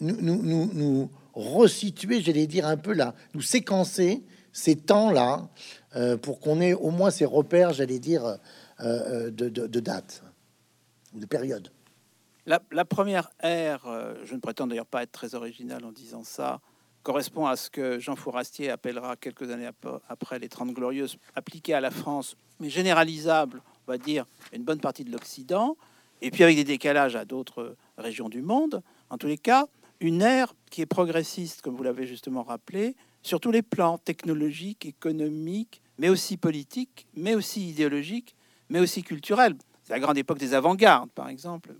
[0.00, 4.22] nous, nous, resituer, j'allais dire un peu là, nous séquencer
[4.52, 5.48] ces temps-là
[6.22, 8.38] pour qu'on ait au moins ces repères, j'allais dire,
[8.80, 10.22] de, date
[11.12, 11.72] de période?
[12.46, 13.82] La, la, première ère,
[14.24, 16.60] je ne prétends d'ailleurs pas être très original en disant ça,
[17.02, 19.68] correspond à ce que Jean Fourastier appellera quelques années
[20.08, 24.80] après les Trente Glorieuses, appliqué à la France, mais généralisable, on va dire, une bonne
[24.80, 25.76] partie de l'Occident,
[26.20, 28.82] et puis avec des décalages à d'autres régions du monde.
[29.10, 29.66] En tous les cas,
[30.00, 34.86] une ère qui est progressiste, comme vous l'avez justement rappelé, sur tous les plans technologiques,
[34.86, 38.34] économiques, mais aussi politiques, mais aussi idéologiques,
[38.68, 39.56] mais aussi culturelle.
[39.82, 41.74] C'est la grande époque des avant-gardes, par exemple.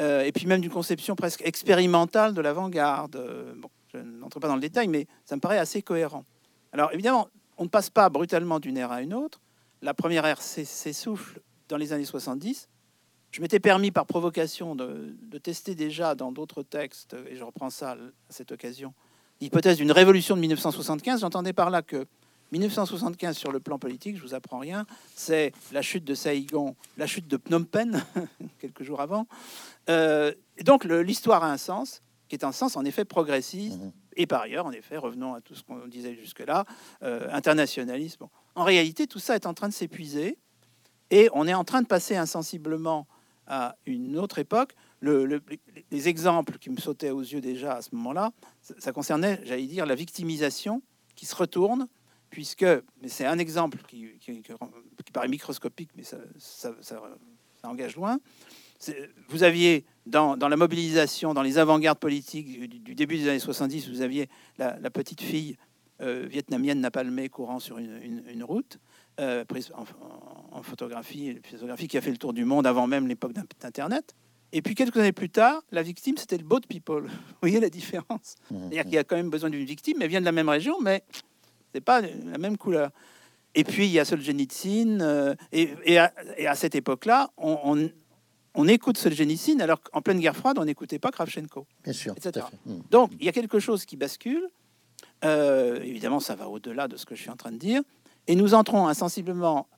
[0.00, 3.16] Euh, et puis même d'une conception presque expérimentale de l'avant-garde.
[3.16, 3.54] Euh,
[3.92, 6.24] je n'entre pas dans le détail, mais ça me paraît assez cohérent.
[6.72, 9.40] Alors évidemment, on ne passe pas brutalement d'une ère à une autre.
[9.82, 12.68] La première ère s'essouffle dans les années 70.
[13.30, 17.92] Je m'étais permis par provocation de, tester déjà dans d'autres textes, et je reprends ça
[17.92, 17.96] à
[18.30, 18.94] cette occasion,
[19.40, 21.20] l'hypothèse d'une révolution de 1975.
[21.20, 22.06] J'entendais par là que
[22.52, 27.06] 1975 sur le plan politique, je vous apprends rien, c'est la chute de Saïgon, la
[27.06, 28.02] chute de Phnom Penh,
[28.58, 29.26] quelques jours avant.
[29.90, 30.32] Euh,
[30.64, 33.92] donc l'histoire a un sens, qui est un sens en effet progressiste, mhm.
[34.16, 36.64] et par ailleurs, en effet, revenons à tout ce qu'on disait jusque-là,
[37.02, 38.26] euh, internationalisme.
[38.54, 40.38] En réalité, tout ça est en train de s'épuiser,
[41.10, 43.06] et on est en train de passer insensiblement
[43.46, 44.74] à une autre époque.
[45.00, 48.32] les exemples qui me sautaient aux yeux déjà à ce moment-là,
[48.78, 50.82] ça, concernait, j'allais dire, la victimisation
[51.16, 51.88] qui se retourne,
[52.30, 52.66] puisque,
[53.00, 54.10] mais c'est un exemple qui,
[55.12, 56.18] paraît microscopique, mais ça,
[57.62, 58.18] engage loin.
[59.28, 64.00] Vous aviez dans, la mobilisation, dans les avant-gardes politiques du, début des années 70, vous
[64.00, 65.56] aviez la, petite fille
[66.00, 68.78] euh, vietnamienne napalmée courant sur une route.
[69.20, 73.08] Euh, prise en, photographie, une photographie qui a fait le tour du monde avant même
[73.08, 74.14] l'époque d'Internet.
[74.52, 77.02] Et puis quelques années plus tard, la victime, c'était le boat people.
[77.06, 78.36] Vous voyez la différence?
[78.50, 80.48] Mmh, C'est-à-dire qu'il y a quand même besoin d'une victime, elle vient de la même
[80.48, 81.02] région, mais
[81.74, 82.90] c'est pas la même couleur.
[83.56, 87.58] Et puis il y a Solzhenitsyn, euh, et, et, à, et, à, cette époque-là, on,
[87.64, 87.90] on,
[88.68, 91.66] écoute Solzhenitsyn, alors qu'en pleine guerre froide, on n'écoutait pas Kravchenko.
[91.84, 92.14] Bien sûr.
[92.16, 92.44] Etc.
[92.66, 92.74] Mmh.
[92.90, 94.48] Donc il y a quelque chose qui bascule.
[95.24, 97.82] Euh, évidemment, ça va au-delà de ce que je suis en train de dire.
[98.26, 99.68] Et nous entrons insensiblement,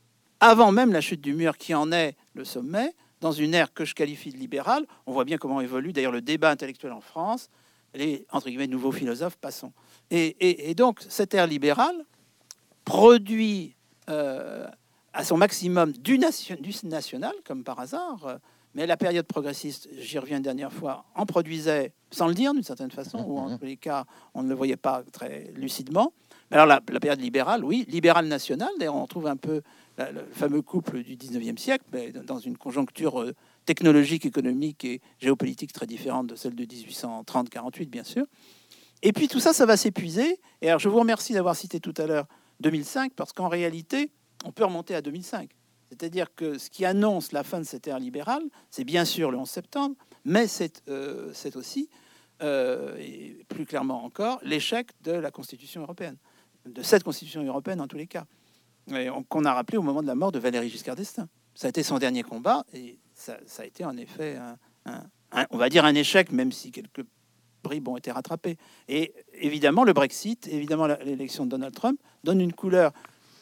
[0.41, 3.85] avant même la chute du mur qui en est le sommet, dans une ère que
[3.85, 4.87] je qualifie de libérale.
[5.07, 7.51] On voit bien comment évolue d'ailleurs le débat intellectuel en France.
[7.95, 9.73] Les entre guillemets nouveaux philosophes, passons.
[10.11, 12.05] Et, donc cette ère libérale
[12.85, 13.77] produit
[14.09, 14.67] euh,
[15.13, 18.39] à son maximum du, du, national, comme par hasard.
[18.75, 22.63] Mais la période progressiste, j'y reviens une dernière fois, en produisait sans le dire d'une
[22.63, 24.05] certaine façon, ou en tous les cas,
[24.35, 26.13] on ne le voyait pas très lucidement.
[26.53, 29.63] Alors la, période libérale, oui, libérale nationale, d'ailleurs on trouve un peu
[29.99, 33.35] le fameux couple du 19e siècle, mais dans une conjoncture euh,
[33.67, 38.25] technologique, économique et géopolitique très différente de celle de 1830-48, bien sûr.
[39.03, 40.41] Et puis tout ça, ça va s'épuiser.
[40.63, 42.27] Et alors je vous remercie d'avoir cité tout à l'heure
[42.61, 44.11] 2005, parce qu'en réalité,
[44.45, 45.51] on peut remonter à 2005.
[45.91, 49.39] C'est-à-dire que ce qui annonce la fin de cette ère libérale, c'est bien sûr le
[49.39, 51.91] 11 septembre, mais c'est euh, aussi,
[52.43, 52.97] euh,
[53.49, 56.17] plus clairement encore, l'échec de la Constitution européenne
[56.67, 58.25] de cette constitution européenne en tous les cas,
[59.29, 61.29] qu'on a rappelé au moment de la mort de Valéry Giscard d'Estaing.
[61.55, 64.39] Ça a été son dernier combat et ça, a été en effet,
[65.51, 67.05] on va dire un échec, même si quelques
[67.63, 68.57] bribes ont été rattrapées.
[68.89, 72.93] Et évidemment, le Brexit, évidemment l'élection de Donald Trump, donne une couleur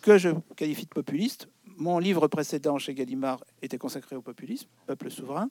[0.03, 1.49] que je qualifie de populiste.
[1.79, 5.49] Mon livre précédent chez Gallimard était consacré au populisme, peuple souverain.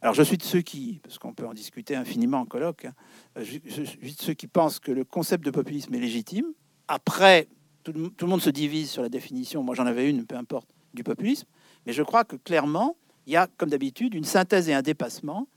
[0.00, 2.94] Alors je suis de ceux qui, parce qu'on peut en discuter infiniment en colloque, hein,
[3.36, 6.46] je, suis de ceux qui pensent que le concept de populisme est légitime,
[6.88, 7.48] après,
[7.84, 11.04] tout, le monde se divise sur la définition, moi j'en avais une, peu importe, du
[11.04, 11.46] populisme,
[11.84, 15.48] mais je crois que clairement, il y a, comme d'habitude, une synthèse et un dépassement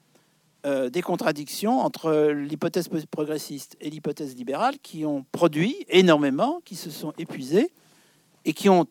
[0.66, 6.90] euh, des contradictions entre l'hypothèse progressiste et l'hypothèse libérale qui ont produit énormément, qui se
[6.90, 7.72] sont épuisés
[8.44, 8.88] et qui ont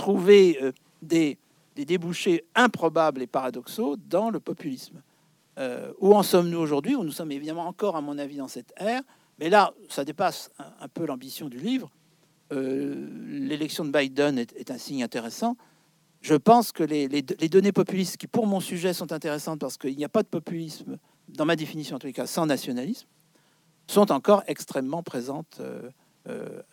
[0.00, 1.38] trouvé euh, des,
[1.76, 5.02] débouchés improbables et paradoxaux dans le populisme.
[5.58, 8.72] Euh, où en sommes-nous aujourd'hui Où nous sommes évidemment encore, à mon avis, dans cette
[8.76, 9.02] ère
[9.38, 11.90] mais là, ça dépasse un, peu l'ambition du livre.
[12.52, 15.56] Euh, l'élection de Biden est, un signe intéressant.
[16.20, 20.04] Je pense que les, données populistes, qui pour mon sujet sont intéressantes parce qu'il n'y
[20.04, 23.06] a pas de populisme, dans ma définition en tous les cas, sans nationalisme,
[23.86, 25.58] sont encore extrêmement présentes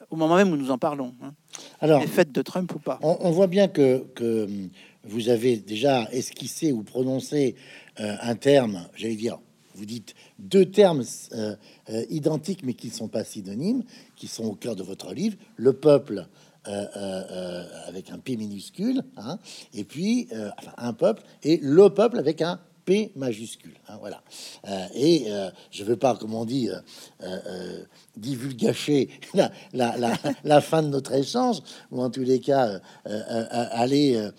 [0.09, 1.13] au moment même où nous en parlons.
[1.21, 1.33] Hein.
[1.79, 2.99] Alors, les fêtes de Trump ou pas.
[3.01, 4.47] On, voit bien que, que,
[5.03, 7.55] vous avez déjà esquissé ou prononcé
[7.97, 9.39] un terme, j'allais dire,
[9.77, 11.55] vous dites deux termes euh,
[11.89, 13.83] euh, identiques mais qui ne sont pas synonymes,
[14.15, 16.27] qui sont au cœur de votre livre, le peuple
[16.67, 19.39] euh, avec un P minuscule, hein,
[19.73, 20.27] et puis
[20.77, 23.77] un peuple, et le peuple avec un P majuscule.
[23.89, 24.23] Hein, voilà.
[24.65, 26.69] Euh, et euh, je veux pas, comme on dit,
[27.21, 27.83] euh,
[28.15, 29.51] divulgacher la,
[30.43, 31.57] la, fin de notre échange,
[31.91, 34.29] ou en tous les cas, aller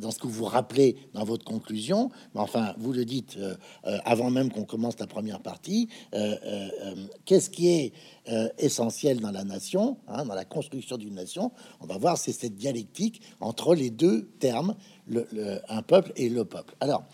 [0.00, 2.10] dans ce que vous rappelez dans votre conclusion.
[2.34, 3.38] Mais enfin, vous le dites
[3.84, 5.88] avant même qu'on commence la première partie.
[7.24, 7.92] Qu'est-ce qui est
[8.58, 11.52] essentiel dans la nation, hein, dans la construction d'une nation?
[11.80, 14.74] On va voir, c'est cette dialectique entre les deux termes
[15.68, 16.74] un peuple et le peuple.
[16.80, 17.04] Alors,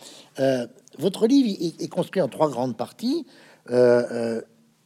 [0.40, 0.66] euh,
[0.98, 3.26] votre livre est, construit en trois grandes parties.
[3.70, 4.42] Euh, euh,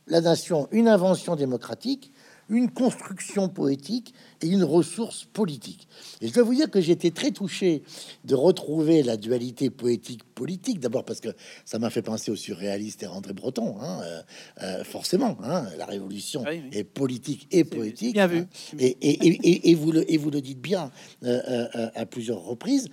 [0.07, 2.12] la nation, une invention démocratique,
[2.53, 5.89] une construction poétique et une ressource politique.
[6.21, 7.83] Et je dois vous dire que j'étais très touché
[8.25, 11.31] de retrouver la dualité poétique-politique, d'abord parce que
[11.65, 14.23] ça m'a fait penser au surréaliste et André Breton, hein, euh,
[14.63, 18.13] euh, forcément, hein, la révolution est politique et poétique.
[18.13, 18.41] Bien vu.
[18.41, 18.47] Hein.
[18.79, 20.93] et, et, et, vous le, et vous le dites bien
[21.25, 22.89] euh, à plusieurs reprises.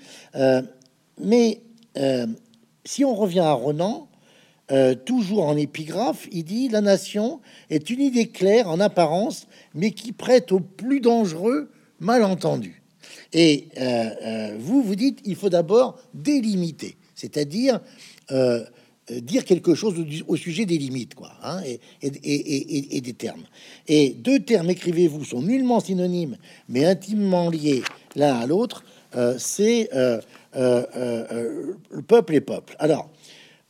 [1.22, 1.62] mais
[2.86, 4.09] si on revient à Renan,
[4.72, 9.92] euh, toujours en épigraphe, il dit La nation est une idée claire en apparence, mais
[9.92, 12.84] qui prête au plus dangereux malentendu.
[13.34, 17.80] Et euh, euh, vous, vous dites Il faut d'abord délimiter, c'est-à-dire
[19.24, 19.96] dire quelque chose
[20.28, 23.42] au, sujet des limites, quoi, hein, et, et, des termes.
[23.88, 27.82] Et deux termes, écrivez-vous, sont nullement synonymes, mais intimement liés
[28.16, 28.84] l'un à l'autre.
[29.40, 29.90] C'est
[30.54, 32.76] le peuple et peuple.
[32.78, 33.10] Alors,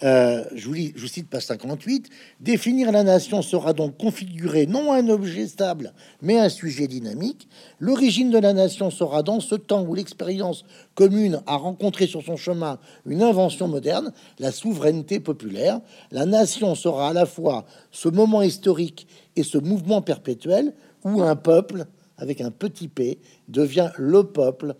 [0.01, 2.09] euh, je, vous cite page 58,
[2.39, 7.49] définir la nation sera donc configurer non un objet stable, mais un sujet dynamique.
[7.79, 10.63] L'origine de la nation sera dans ce temps où l'expérience
[10.95, 15.81] commune a rencontré sur son chemin une invention moderne, la souveraineté populaire.
[16.11, 21.35] La nation sera à la fois ce moment historique et ce mouvement perpétuel où un
[21.35, 24.75] peuple, avec un petit p, devient le peuple.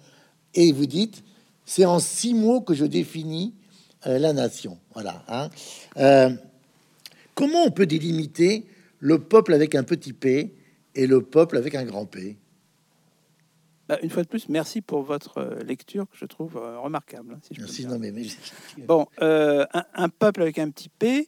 [0.53, 1.23] Et vous dites,
[1.65, 3.53] c'est en six mots que je définis
[4.05, 4.79] la nation.
[4.93, 5.23] Voilà.
[5.27, 5.49] Hein.
[5.97, 6.29] Euh,
[7.35, 8.65] comment on peut délimiter
[8.99, 10.55] le peuple avec un petit p
[10.95, 12.37] et le peuple avec un grand P?
[13.87, 17.33] Bah, une fois de plus, merci pour votre euh, lecture que je trouve remarquable.
[17.33, 18.13] Hein, merci, non, mais,
[18.77, 21.27] Bon, un, peuple avec un petit P,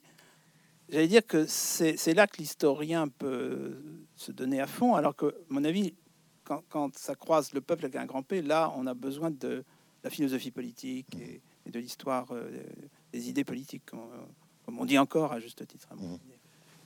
[0.90, 3.82] j'allais dire que c'est là que l'historien peut
[4.16, 5.96] se donner à fond, alors que, à mon avis,
[6.44, 9.64] quand, quand, ça croise le peuple avec un grand P, là, on a besoin de
[10.04, 12.50] la philosophie politique et, et de l'histoire euh,
[13.12, 14.00] des idées politiques, comme,
[14.67, 15.88] on dit encore à juste titre.
[15.95, 16.15] Mmh.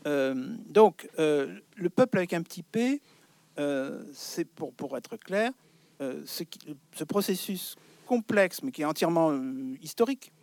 [0.07, 3.01] Euh, donc, euh, le peuple avec un petit p,
[4.13, 5.51] c'est pour, pour être clair,
[5.99, 9.33] ce, qui, ce processus complexe, mais qui est entièrement
[9.81, 10.33] historique,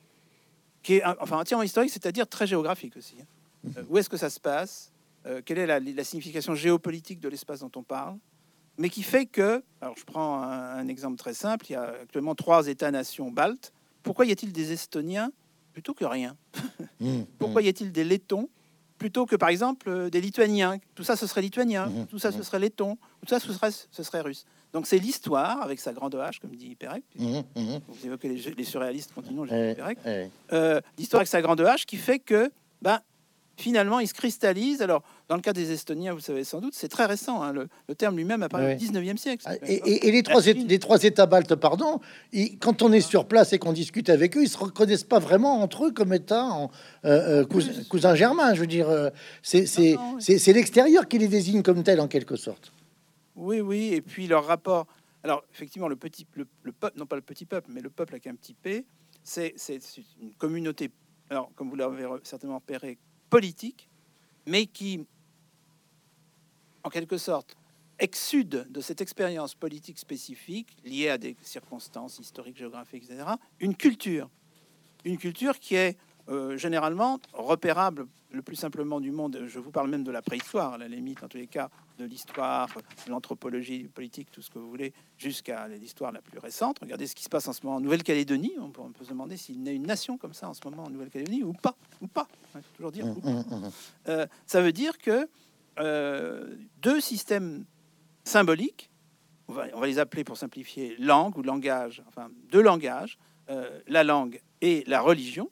[0.82, 3.16] qui est enfin entièrement historique, c'est-à-dire très géographique aussi.
[3.20, 3.26] Hein.
[3.64, 3.70] Mmh.
[3.90, 4.92] où est-ce que ça se passe
[5.44, 8.16] Quelle est la, la, signification géopolitique de l'espace dont on parle
[8.78, 11.94] Mais qui fait que, alors je prends un, un exemple très simple, il y a
[12.02, 15.30] actuellement trois États-nations baltes pourquoi y a-t-il des Estoniens
[15.72, 16.36] plutôt que rien?
[17.00, 17.64] Mmh, Pourquoi mmh.
[17.64, 18.48] y a-t-il des Lettons
[18.96, 20.78] plutôt que, par exemple, euh, des Lituaniens?
[20.94, 23.72] Tout ça, ce serait lituanien, mmh, tout ça, ce serait letton, tout ça, ce serait,
[23.72, 24.44] ce serait russe.
[24.72, 27.02] Donc c'est l'histoire, avec sa grande H, comme dit Pérec.
[27.16, 29.74] Vous évoquez les, surréalistes, continuons, eh,
[30.06, 30.28] eh.
[30.52, 33.00] euh, l'histoire avec sa grande H qui fait que ben,
[33.56, 34.82] finalement, il se cristallise.
[34.82, 37.42] Alors, dans le cas des Estoniens, vous savez sans doute, c'est très récent.
[37.42, 39.44] Hein, le, terme lui-même apparaît au 19e siècle.
[39.46, 42.00] Ah, et, les, trois, les trois États baltes, pardon,
[42.60, 45.60] quand on est sur place et qu'on discute avec eux, ils se reconnaissent pas vraiment
[45.60, 46.70] entre eux comme étant
[47.04, 48.54] euh, euh, cousins germains.
[48.54, 49.10] Je veux dire, euh,
[49.42, 52.72] c'est l'extérieur qui les désigne comme tels, en quelque sorte.
[53.36, 53.92] Oui, oui.
[53.92, 54.86] Et puis leur rapport.
[55.24, 58.26] Alors, effectivement, le petit, le, peuple, non pas le petit peuple, mais le peuple avec
[58.26, 58.84] un petit p,
[59.22, 59.54] c'est
[60.20, 60.90] une communauté.
[61.30, 62.98] Alors, comme vous l'avez certainement repéré,
[63.32, 63.88] politique,
[64.44, 65.06] mais qui,
[66.84, 67.56] en quelque sorte,
[67.98, 73.24] exude de cette expérience politique spécifique liée à des circonstances historiques, géographiques, etc.,
[73.58, 74.28] une culture.
[75.06, 75.96] Une culture qui est
[76.28, 79.42] euh, généralement repérable le plus simplement du monde.
[79.46, 82.04] Je vous parle même de la préhistoire, à la limite, en tous les cas, de
[82.04, 82.68] l'histoire,
[83.08, 86.78] l'anthropologie politique, tout ce que vous voulez, jusqu'à l'histoire la plus récente.
[86.80, 88.54] Regardez ce qui se passe en ce moment en Nouvelle-Calédonie.
[88.60, 90.90] On, peut se demander s'il y a une nation comme ça en ce moment en
[90.90, 91.74] Nouvelle-Calédonie ou pas.
[92.00, 92.28] Ou pas.
[92.76, 93.06] toujours dire.
[93.06, 93.70] Mmh, mmh, mmh.
[94.08, 95.28] Euh, ça veut dire que
[95.78, 97.64] euh, deux systèmes
[98.24, 98.90] symboliques,
[99.48, 103.18] on va, on va, les appeler pour simplifier langue ou langage, enfin deux langages,
[103.86, 105.50] la langue et la religion,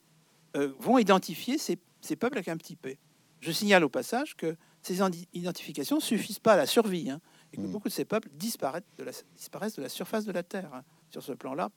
[0.54, 2.98] vont identifier ces, ces peuples avec un petit p.
[3.40, 5.00] Je signale au passage que ces
[5.34, 7.20] identifications ne suffisent pas à la survie, hein,
[7.52, 7.70] et que hmm.
[7.70, 10.70] beaucoup de ces peuples disparaissent de la, disparaissent de la surface de la Terre.
[10.74, 10.82] Hein.
[11.10, 11.70] Sur ce plan-là,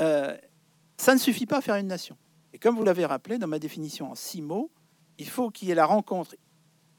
[0.00, 0.36] euh,
[0.96, 2.16] ça ne suffit pas à faire une nation.
[2.52, 4.70] Et comme vous l'avez rappelé dans ma définition en six mots,
[5.18, 6.36] il faut qu'il y ait la rencontre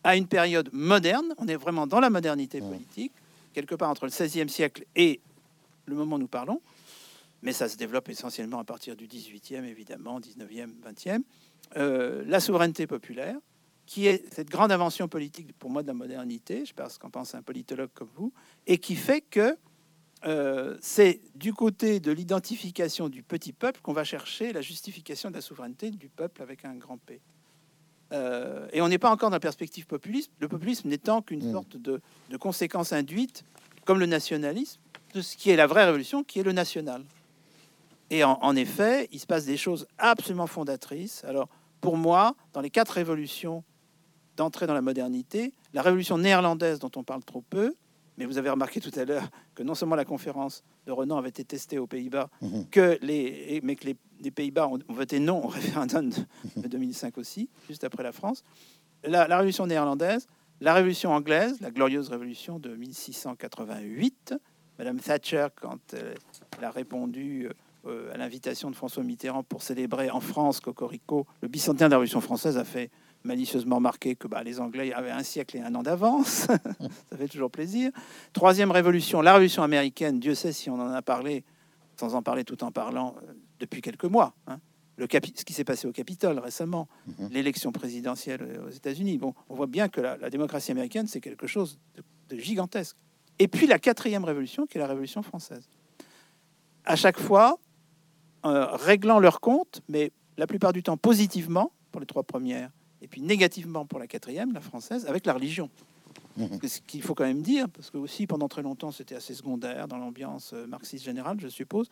[0.03, 1.33] à une période moderne.
[1.37, 2.69] On est vraiment dans la modernité hmm.
[2.69, 3.13] politique,
[3.53, 5.21] quelque part entre le XVIe siècle et
[5.85, 6.61] le moment où nous parlons.
[7.43, 11.23] Mais ça se développe essentiellement à partir du XVIIIe, évidemment, XIXe, XXe.
[11.75, 13.35] Euh, la souveraineté populaire,
[13.85, 17.35] qui est cette grande invention politique pour moi de la modernité, je ce qu'en pense
[17.35, 18.33] un politologue comme vous,
[18.65, 19.57] et qui fait que
[20.25, 25.35] euh, c'est du côté de l'identification du petit peuple qu'on va chercher la justification de
[25.35, 27.19] la souveraineté du peuple avec un grand P.
[28.13, 31.51] Euh, et on n'est pas encore dans la perspective populiste, le populisme n'étant qu'une mm.
[31.51, 33.43] sorte de, de, conséquence induite,
[33.83, 34.79] comme le nationalisme,
[35.13, 37.03] de ce qui est la vraie révolution, qui est le national.
[38.13, 41.23] Et en, en effet, il se passe des choses absolument fondatrices.
[41.23, 41.49] Alors,
[41.81, 43.63] pour moi, dans les quatre révolutions
[44.35, 45.53] d'entrer dans la modernité.
[45.73, 47.75] La révolution néerlandaise, dont on parle trop peu,
[48.17, 51.29] mais vous avez remarqué tout à l'heure que non seulement la conférence de Renan avait
[51.29, 52.67] été testée aux Pays-Bas, Mhm.
[52.69, 56.17] que les, mais que les, les Pays-Bas ont, ont voté non au référendum de,
[56.61, 58.43] de 2005 aussi, juste après la France.
[59.03, 60.27] La, la révolution néerlandaise,
[60.61, 64.33] la révolution anglaise, la glorieuse révolution de 1688.
[64.79, 66.15] Madame Thatcher, quand euh,
[66.57, 67.53] elle a répondu euh,
[67.85, 72.21] à l'invitation de François Mitterrand pour célébrer en France, Cocorico, le bicentenaire de la Révolution
[72.21, 72.89] française, a fait
[73.23, 76.47] malicieusement remarquer que bah, les Anglais avaient un siècle et un an d'avance.
[77.09, 77.91] Ça fait toujours plaisir.
[78.33, 80.19] Troisième révolution, la révolution américaine.
[80.19, 81.43] Dieu sait si on en a parlé,
[81.99, 84.33] sans en parler tout en parlant, euh, depuis quelques mois.
[84.47, 84.59] hein.
[84.95, 87.29] Le ce qui s'est passé au Capitole récemment, Mhm.
[87.31, 89.17] l'élection présidentielle aux États-Unis.
[89.17, 92.03] Bon, on voit bien que la, la démocratie américaine, c'est quelque chose de,
[92.35, 92.95] de gigantesque.
[93.39, 95.67] Et puis la quatrième révolution, qui est la révolution française.
[96.85, 97.62] À chaque fois, euh,
[98.43, 102.69] réglant leurs comptes, mais la plupart du temps positivement pour les trois premières,
[103.01, 105.69] et puis négativement pour la quatrième, la française, avec la religion.
[106.37, 106.59] Mhm.
[106.67, 109.87] Ce qu'il faut quand même dire, parce que aussi pendant très longtemps c'était assez secondaire
[109.87, 111.89] dans l'ambiance euh, marxiste générale, je suppose.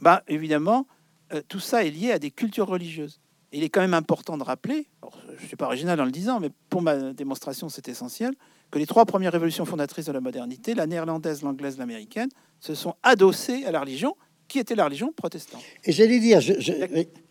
[0.00, 0.86] Bah évidemment,
[1.32, 3.20] euh, tout ça est lié à des cultures religieuses.
[3.52, 6.04] Et il est quand même important de rappeler, alors, je ne suis pas original en
[6.04, 8.34] le disant, mais pour ma démonstration c'est essentiel,
[8.70, 12.28] que les trois premières révolutions fondatrices de la modernité, la néerlandaise, l'anglaise, l'américaine,
[12.60, 14.16] se sont adossées à la religion,
[14.48, 15.60] qui était la religion protestante.
[15.84, 16.72] Et j'allais dire, je, je-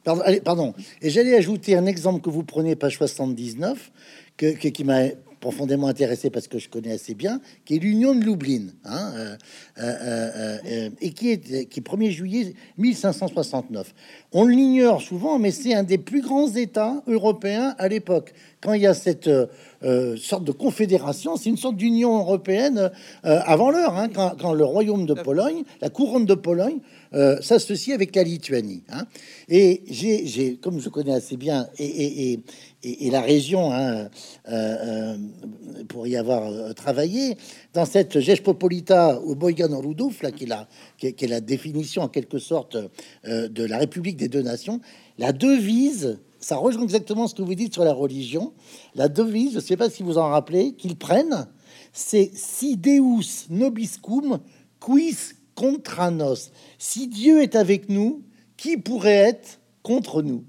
[0.03, 0.73] pardon, allez, pardon.
[1.01, 3.91] et j'allais ajouter un exemple que vous prenez, page 79,
[4.37, 5.03] que, que- qui m'a
[5.41, 9.35] profondément intéressé parce que je connais assez bien, qui est l'Union de Lublin, hein, euh,
[9.77, 13.93] euh, euh, et qui est, qui est 1er juillet 1569.
[14.33, 18.33] On l'ignore souvent, mais c'est un des plus grands États européens à l'époque.
[18.61, 19.29] Quand il y a cette
[20.17, 22.89] sorte de confédération, c'est une sorte d'union européenne
[23.21, 26.79] avant l'heure, hein, quand, quand le royaume de Pologne, la couronne de Pologne,
[27.15, 27.39] euh,
[27.93, 28.83] avec la Lituanie.
[28.89, 29.05] hein.
[29.47, 32.39] Et j'ai, comme je connais assez bien, et, et,
[32.83, 34.09] et, la région, hein,
[34.49, 35.17] euh, euh,
[35.87, 37.37] pour y avoir euh, travaillé,
[37.73, 42.09] dans cette Rzeczpospolita ou Bojgan Rudów, là, qui est, la, qui, est, la définition en
[42.09, 42.77] quelque sorte
[43.25, 44.81] de la République des deux nations,
[45.17, 48.53] la devise, ça rejoint exactement ce que vous dites sur la religion,
[48.93, 51.47] la devise, je ne sais pas si vous en rappelez, qu'ils prennent,
[51.93, 54.39] c'est si Deus nobiscum
[54.79, 55.15] quis
[55.55, 56.35] contra nos.
[56.77, 58.23] Si Dieu est avec nous,
[58.57, 60.45] qui pourrait être contre nous?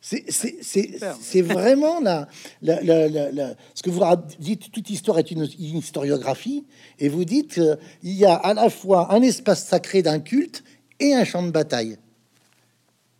[0.00, 2.28] C'est c'est- vraiment la,
[2.62, 4.02] ce que vous
[4.38, 6.64] dites, toute histoire est une, une historiographie,
[6.98, 10.62] et vous dites qu'il y a à la fois un espace sacré d'un culte
[11.00, 11.98] et un champ de bataille.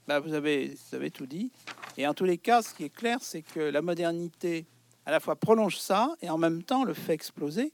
[0.07, 1.51] Bah, vous, avez, vous avez tout dit.
[1.99, 4.67] Et en tous les cas, ce qui est clair, c'est que la modernité,
[5.05, 7.73] à la fois prolonge ça et en même temps le fait exploser.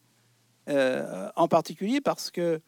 [0.68, 2.60] Euh, en particulier parce que,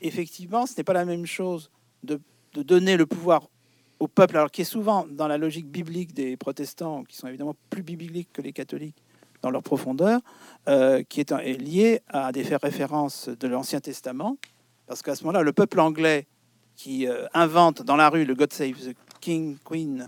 [0.00, 1.70] effectivement, ce n'est pas la même chose
[2.02, 2.20] de,
[2.54, 3.48] donner le pouvoir
[4.00, 7.54] au peuple, alors qui est souvent dans la logique biblique des protestants, qui sont évidemment
[7.70, 8.96] plus bibliques que les catholiques
[9.42, 10.20] dans leur profondeur,
[10.68, 14.36] euh, qui est, est lié à des faits références de l'Ancien Testament.
[14.86, 16.26] Parce qu'à ce moment-là, le peuple anglais
[16.74, 20.06] qui euh, invente dans la rue le God Save the King, Queen,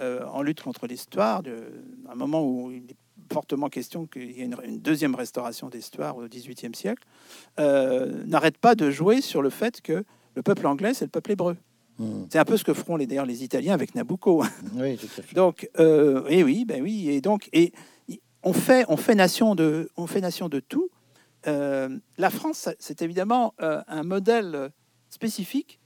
[0.00, 1.42] euh, en lutte contre l'histoire,
[2.08, 2.94] un moment où il
[3.32, 7.04] fortement question qu'il y ait une, une deuxième restauration d'histoire au XVIIIe siècle,
[7.58, 10.04] euh, n'arrête pas de jouer sur le fait que
[10.34, 11.56] le peuple anglais, c'est le peuple hébreu.
[11.98, 12.24] Hmm.
[12.30, 14.44] C'est un peu ce que feront les, d'ailleurs les Italiens avec Nabucco.
[14.74, 15.34] Oui, tout à fait.
[15.34, 17.72] Donc, euh, et oui, ben oui, et donc, et
[18.42, 20.88] on fait, on fait nation de, on fait nation de tout.
[21.46, 24.70] Euh, la France, c'est évidemment un modèle
[25.10, 25.78] spécifique,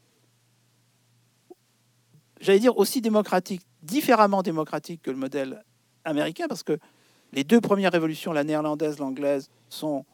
[2.40, 5.64] j'allais dire aussi démocratique, différemment démocratique que le modèle
[6.04, 6.78] américain, parce que
[7.36, 10.04] les deux premières révolutions, la néerlandaise, l'anglaise, sont,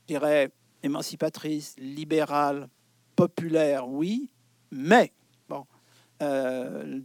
[0.00, 0.50] je dirais,
[0.82, 2.68] émancipatrices, libérales,
[3.14, 4.30] populaires, oui,
[4.70, 5.12] mais
[5.48, 5.66] bon,
[6.22, 7.00] euh,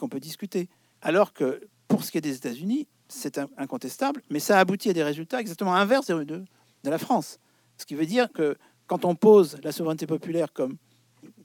[0.00, 0.68] on peut discuter.
[1.02, 4.94] Alors que pour ce qui est des États-Unis, c'est in- incontestable, mais ça aboutit à
[4.94, 6.44] des résultats exactement inverses de,
[6.84, 7.38] la France.
[7.76, 8.56] Ce qui veut dire que
[8.86, 10.76] quand on pose la souveraineté populaire comme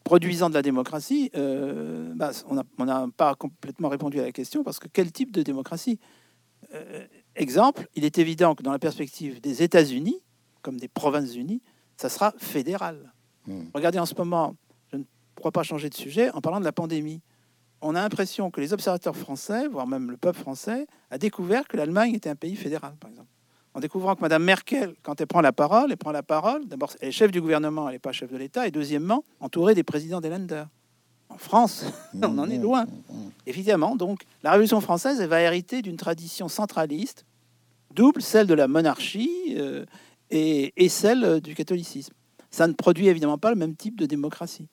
[0.06, 4.32] produisant de la démocratie, euh, bah, on n'a on n'a pas complètement répondu à la
[4.32, 6.00] question parce que quel type de démocratie?
[6.74, 7.06] Euh,
[7.36, 10.22] Exemple, il est évident que dans la perspective des États-Unis,
[10.62, 11.62] comme des provinces unies,
[11.98, 13.14] ça sera fédéral.
[13.46, 13.66] Hmm.
[13.74, 14.56] Regardez en ce moment,
[14.92, 15.04] je ne
[15.36, 17.22] pourrais pas changer de sujet en parlant de la pandémie.
[17.82, 21.78] On a l'impression que les observateurs français, voire même le peuple français, a découvert que
[21.78, 23.30] l'Allemagne était un pays fédéral, par exemple.
[23.74, 26.94] En découvrant que Mme Merkel, quand elle prend la parole, elle prend la parole, d'abord,
[27.02, 29.84] elle est chef du gouvernement, elle n'est pas chef de l'État, et deuxièmement, entourée des
[29.84, 30.64] présidents des Länder.
[31.30, 31.86] En France,
[32.22, 32.86] on en est loin.
[33.46, 37.26] Évidemment, donc, la Révolution française, elle va hériter d'une tradition centraliste,
[37.94, 39.86] double, celle de la monarchie euh,
[40.30, 42.14] et, et celle euh, du catholicisme.
[42.52, 44.68] Ça ne produit évidemment pas le même type de démocratie.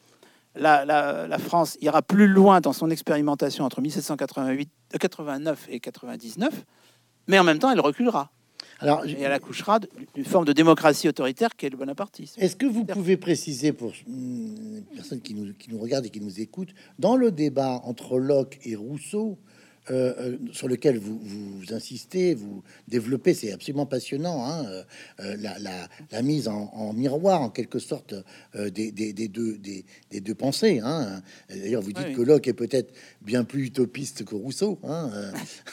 [0.55, 5.81] La, la- la France ira plus loin dans son expérimentation entre 1788, euh, 89 et
[5.81, 6.65] 99,
[7.29, 8.31] mais en même temps, elle reculera.
[8.83, 9.79] Alors, Et elle accouchera
[10.15, 12.41] d'une forme de démocratie autoritaire qui est le bonapartisme.
[12.41, 16.21] Est-ce que vous pouvez préciser pour une personne qui nous, qui nous regarde et qui
[16.21, 19.39] nous écoute, dans le débat entre Locke et Rousseau,
[19.91, 24.65] euh, euh, sur lequel vous, vous insistez, vous développez, c'est absolument passionnant, hein,
[25.21, 28.15] euh, la, la- la mise en, en miroir, en quelque sorte,
[28.55, 30.81] euh, des, des- des deux, des, des deux pensées.
[30.85, 31.21] Hein.
[31.49, 32.15] D'ailleurs, vous dites Oui.
[32.15, 34.79] que Locke est peut-être bien plus utopiste que Rousseau.
[34.85, 35.11] Hein.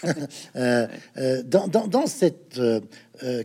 [0.55, 2.59] dans, dans- dans cette,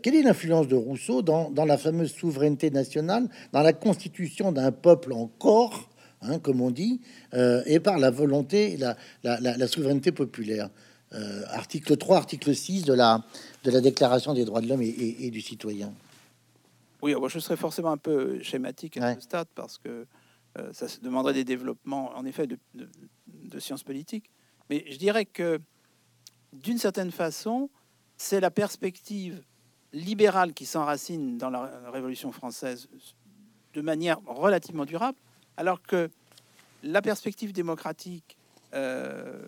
[0.03, 4.73] quelle est l'influence de Rousseau dans, dans la fameuse souveraineté nationale, dans la constitution d'un
[4.73, 5.91] peuple en corps,
[6.25, 7.01] hein, comme on dit,
[7.35, 10.71] euh, et par la volonté, la, la, la- la souveraineté populaire
[11.13, 13.23] Euh, Article 3, article 6 de la,
[13.63, 15.93] de la Déclaration des droits de l'homme et, et- et du citoyen.
[17.03, 19.15] Oui, moi, je serais forcément un peu schématique à Ouais.
[19.15, 20.07] ce stade parce que
[20.59, 22.89] euh, ça se demanderait des développements, en effet, de, de-
[23.29, 24.29] de sciences politiques.
[24.71, 25.61] Mais je dirais que,
[26.53, 27.71] d'une certaine façon,
[28.17, 29.41] c'est la perspective
[29.93, 32.89] libérale qui s'enracine dans la Révolution française
[33.75, 35.19] de manière relativement durable,
[35.57, 36.11] alors que
[36.83, 38.37] la perspective démocratique,
[38.75, 39.43] euh,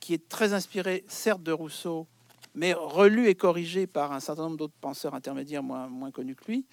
[0.00, 2.06] qui est très inspirée, certes, de Rousseau,
[2.54, 6.64] mais relue et corrigée par un certain nombre d'autres penseurs intermédiaires moins, connus que lui,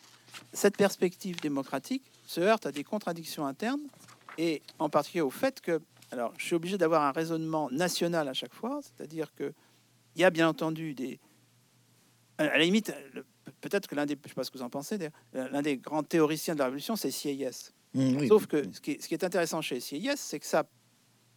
[0.53, 3.82] cette perspective démocratique se heurte à des contradictions internes
[4.38, 8.34] et en particulier au fait que, alors je suis obligé d'avoir un raisonnement national à
[8.34, 9.53] chaque fois, c'est-à-dire que
[10.15, 11.19] il y a bien entendu des,
[12.38, 12.93] à la limite,
[13.61, 14.97] peut-être que l'un des, je sais pas ce que vous en pensez,
[15.34, 17.73] l'un des grands théoriciens de la révolution, c'est Sieyès.
[17.93, 18.27] Mmh, oui.
[18.27, 20.63] Sauf que ce qui, est, ce qui est intéressant chez Sieyès, c'est que ça,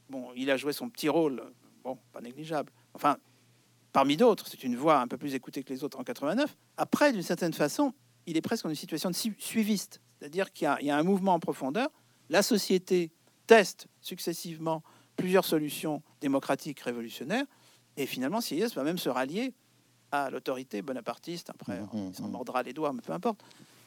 [0.09, 1.43] bon, il a joué son petit rôle,
[1.83, 2.73] bon, pas négligeable.
[2.95, 3.17] Enfin,
[3.93, 6.57] parmi d'autres, c'est une voix un peu plus écoutée que les autres en 89.
[6.77, 7.93] Après, d'une certaine façon,
[8.27, 10.91] il est presque dans une situation de su- suiviste, c'est-à-dire qu'il y, a- il y
[10.91, 11.89] a un mouvement en profondeur.
[12.31, 13.11] La société
[13.47, 14.83] teste successivement
[15.17, 17.45] plusieurs solutions démocratiques révolutionnaires,
[17.97, 19.55] et finalement, Sieyès va même se rallier
[20.11, 21.51] à l'autorité bonapartiste.
[21.51, 22.31] Après, Mhm, il s'en mhm.
[22.33, 23.41] mordra les doigts, mais peu importe.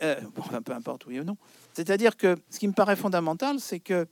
[0.03, 1.37] Euh, bon, enfin, peu importe, oui ou non.
[1.73, 4.07] C'est-à-dire que ce qui me paraît fondamental, c'est que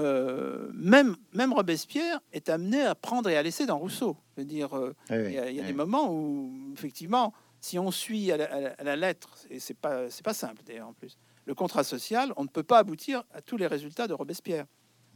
[0.00, 4.16] euh, même, même Robespierre est amené à prendre et à laisser dans Rousseau.
[4.36, 5.68] Je veux dire, euh, oui, il y a, il y a oui.
[5.68, 9.60] des moments où, effectivement, si on suit à la, à la- à la lettre, et
[9.60, 11.16] c'est pas, c'est pas simple d'ailleurs en plus,
[11.46, 14.66] le contrat social, on ne peut pas aboutir à tous les résultats de Robespierre.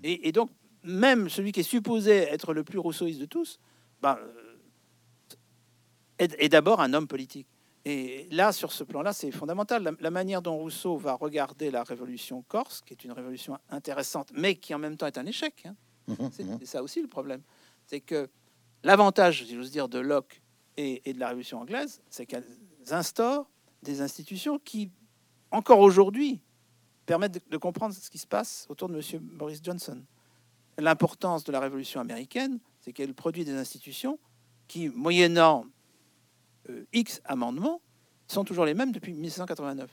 [0.04, 0.50] Et, et donc,
[0.84, 3.59] même celui qui est supposé être le plus rousseauiste de tous,
[4.00, 4.16] ben,
[6.18, 7.48] est, est d'abord un homme politique.
[7.84, 9.82] Et là, sur ce plan-là, c'est fondamental.
[9.82, 14.30] La, la manière dont Rousseau va regarder la révolution corse, qui est une révolution intéressante,
[14.34, 15.66] mais qui en même temps est un échec.
[15.66, 15.76] hein.
[16.32, 17.42] C'est ça aussi le problème.
[17.86, 18.28] C'est que
[18.82, 20.42] l'avantage, si j'ose dire, de Locke
[20.76, 22.44] et, et de la Révolution anglaise, c'est qu'elles
[22.90, 23.48] instaurent
[23.82, 24.90] des institutions qui,
[25.50, 26.40] encore aujourd'hui,
[27.06, 29.20] permettent de, de comprendre ce qui se passe autour de M.
[29.22, 30.02] Boris Johnson.
[30.78, 34.18] L'importance de la Révolution américaine, c'est qu'elle produit des institutions
[34.66, 35.64] qui, moyennant
[36.93, 37.80] X amendements,
[38.28, 39.91] sont toujours les mêmes depuis 1789.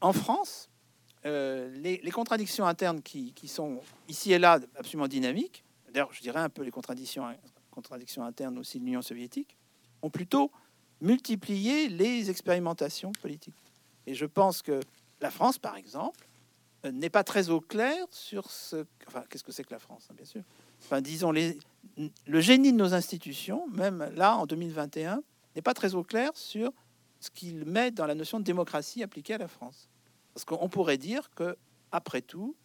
[0.00, 0.68] En France,
[1.26, 6.48] euh, les, contradictions internes qui, sont ici et là absolument dynamiques, d'ailleurs je dirais un
[6.48, 7.24] peu les contradictions,
[8.18, 9.56] internes aussi de l'Union soviétique,
[10.02, 10.50] ont plutôt
[11.00, 13.54] multiplié les expérimentations politiques.
[14.06, 14.80] Et je pense que
[15.20, 16.28] la France, par exemple,
[16.84, 18.84] euh, n'est pas très au clair sur ce...
[19.30, 20.42] Qu'est-ce que c'est que la France, hein, bien sûr
[20.82, 25.22] Enfin, disons, le génie de nos institutions, même là, en 2021,
[25.54, 26.72] n'est pas très au clair sur
[27.20, 29.88] ce qu'il met dans la notion de démocratie appliquée à la France.
[30.34, 31.56] Parce qu'on pourrait dire que,
[31.92, 32.56] après tout,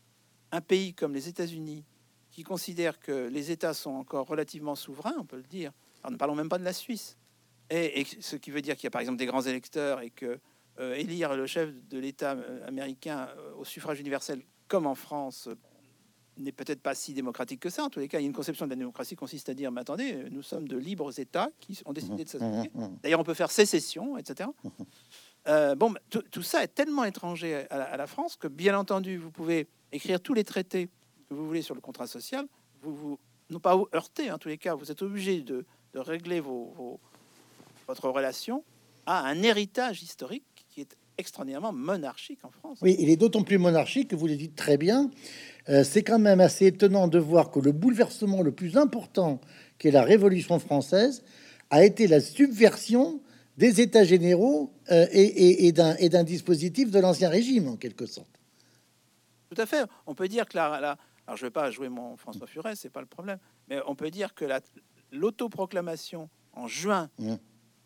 [0.51, 1.85] un pays comme les États-Unis,
[2.31, 5.71] qui considère que les États sont encore relativement souverains, on peut le dire,
[6.01, 7.17] alors ne parlons même pas de la Suisse,
[7.69, 10.39] et, ce qui veut dire qu'il y a par exemple des grands électeurs et que
[10.79, 15.49] euh, élire le chef de l'État euh, américain euh, au suffrage universel, comme en France,
[16.39, 17.83] n'est peut-être pas si démocratique que ça.
[17.83, 19.53] En tous les cas, il y a une conception de la démocratie qui consiste à
[19.53, 22.71] dire, mais attendez, nous sommes de libres États qui ont décidé de s'associer.
[22.73, 22.97] Mhm, mhm.
[23.03, 24.49] D'ailleurs, on peut faire sécession, etc.
[25.47, 28.77] Euh, bon, tout, tout ça est tellement étranger à la, à la France que, bien
[28.77, 30.87] entendu, vous pouvez écrire tous les traités
[31.29, 32.45] que vous voulez sur le contrat social.
[32.81, 33.19] Vous vous
[33.49, 36.99] non pas heurter, en tous les cas, vous êtes obligé de, de régler vos, vos-
[37.87, 38.63] votre relation
[39.07, 42.77] à un héritage historique qui est extraordinairement monarchique en France.
[42.81, 45.09] Oui, il est d'autant plus monarchique que vous le dites très bien.
[45.67, 49.41] Euh, c'est quand même assez étonnant de voir que le bouleversement le plus important,
[49.77, 51.23] qui est la Révolution française,
[51.69, 53.21] a été la subversion
[53.57, 55.71] des États généraux euh, et, et- et
[56.09, 58.39] d'un dispositif de l'ancien régime, en quelque sorte.
[59.53, 59.83] Tout à fait.
[60.07, 60.97] On peut dire que la, la-
[61.27, 63.37] alors je ne vais pas jouer mon François Furet, c'est pas le problème,
[63.67, 64.61] mais on peut dire que la-
[65.11, 67.35] l'autoproclamation en juin, Mm.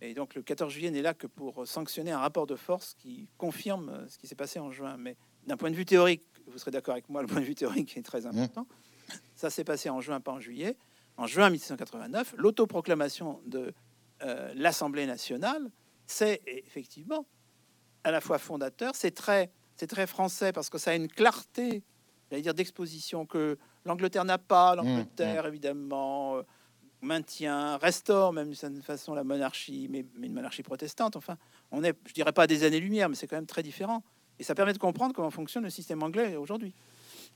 [0.01, 3.27] et donc le 14 juillet n'est là que pour sanctionner un rapport de force qui
[3.37, 4.95] confirme euh, ce qui s'est passé en juin.
[4.97, 5.15] Mais
[5.47, 7.97] d'un point de vue théorique, vous serez d'accord avec moi, le point de vue théorique
[7.97, 8.67] est très important.
[9.35, 10.77] Ça s'est passé en juin, pas en juillet.
[11.17, 13.73] En juin 1789, l'autoproclamation de
[14.23, 15.69] euh, l'Assemblée nationale,
[16.05, 17.25] c'est effectivement
[18.03, 21.83] à la fois fondateur, c'est très, c'est très français parce que ça a une clarté,
[22.29, 24.75] j'allais dire, d'exposition que l'Angleterre n'a pas.
[24.75, 25.49] L'Angleterre, mmh, mmh.
[25.49, 26.41] évidemment, euh,
[27.01, 31.15] maintient, restaure même d'une certaine façon la monarchie, mais, mais, une monarchie protestante.
[31.15, 31.37] Enfin,
[31.71, 34.03] on est, je dirais pas des années-lumière, mais c'est quand même très différent.
[34.43, 36.73] Et ça permet de comprendre comment fonctionne le système anglais aujourd'hui.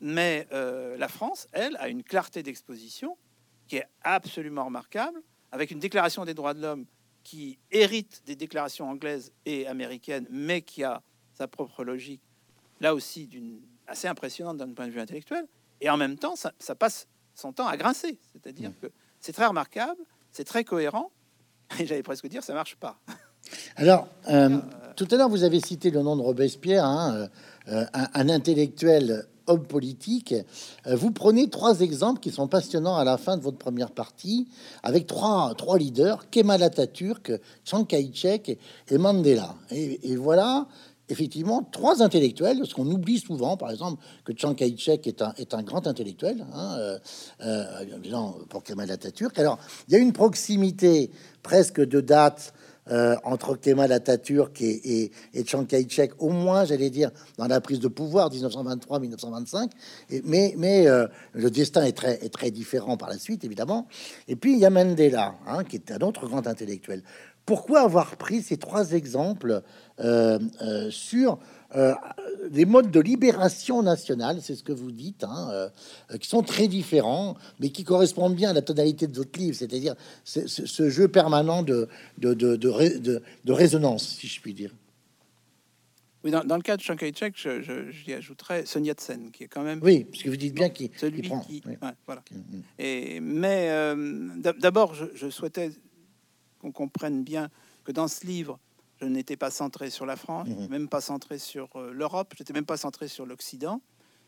[0.01, 3.17] Mais euh, la France, elle, a une clarté d'exposition
[3.65, 5.21] qui est absolument remarquable,
[5.53, 6.85] avec une déclaration des droits de l'homme
[7.23, 11.01] qui hérite des déclarations anglaises et américaines, mais qui a
[11.31, 12.19] sa propre logique,
[12.81, 15.47] là aussi d'une assez impressionnante d'un point de vue intellectuel.
[15.79, 18.19] Et en même temps, ça, passe son temps à grincer.
[18.33, 18.81] C'est-à-dire mmh.
[18.81, 18.87] que
[19.21, 20.01] c'est très remarquable,
[20.33, 21.09] c'est très cohérent,
[21.79, 22.99] et j'allais presque dire, ça marche pas.
[23.75, 24.57] Alors, euh,
[24.95, 27.27] tout à l'heure, vous avez cité le nom de Robespierre, hein,
[27.69, 30.33] euh, un, intellectuel homme politique.
[30.85, 34.47] Euh, vous prenez trois exemples qui sont passionnants à la fin de votre première partie,
[34.83, 37.31] avec trois, trois leaders, Kemal Atatürk,
[37.63, 38.57] Chiang Kai-shek
[38.89, 39.55] et Mandela.
[39.71, 40.67] Et, voilà,
[41.09, 45.53] effectivement, trois intellectuels, ce qu'on oublie souvent, par exemple, que Chiang Kai-shek est un, est
[45.53, 46.99] un grand intellectuel, hein, euh,
[47.41, 49.37] euh, pour Kemal Atatürk.
[49.39, 51.11] Alors, il y a une proximité
[51.43, 52.53] presque de date
[52.91, 57.87] euh, entre Kemal Atatürk et, et, Kai-shek, au moins, j'allais dire, dans la prise de
[57.87, 59.69] pouvoir 1923-1925.
[60.23, 63.87] Mais, mais euh, le destin est très, est très différent par la suite, évidemment.
[64.27, 67.03] Et puis, il y a Mandela, hein, qui est un autre grand intellectuel.
[67.45, 69.61] Pourquoi avoir pris ces trois exemples
[69.99, 70.39] euh,
[70.89, 71.39] sur
[71.75, 71.93] euh,
[72.49, 76.67] des modes de libération nationale, c'est ce que vous dites, hein, euh, qui sont très
[76.67, 81.63] différents, mais qui correspondent bien à la tonalité de votre livre, c'est-à-dire ce, jeu permanent
[81.63, 81.89] de,
[82.19, 84.73] de, de, de, résonance, si je puis dire.
[86.23, 87.35] Oui, dans, le cas de Chiang Kai-shek,
[87.91, 89.79] j'y ajouterais Sun Yat-sen, qui est quand même...
[89.83, 91.41] Oui, parce que vous dites bien qu'il celui prend...
[91.41, 91.61] Qui,
[92.05, 92.23] voilà.
[92.31, 92.63] Mm, mm.
[92.79, 95.71] Et, mais euh, d'abord, je, je souhaitais
[96.59, 97.49] qu'on comprenne bien
[97.83, 98.59] que dans ce livre,
[98.99, 100.67] je n'étais pas centré sur la France, mhm.
[100.69, 103.81] même pas centré sur euh, l'Europe, j'étais même pas centré sur l'Occident.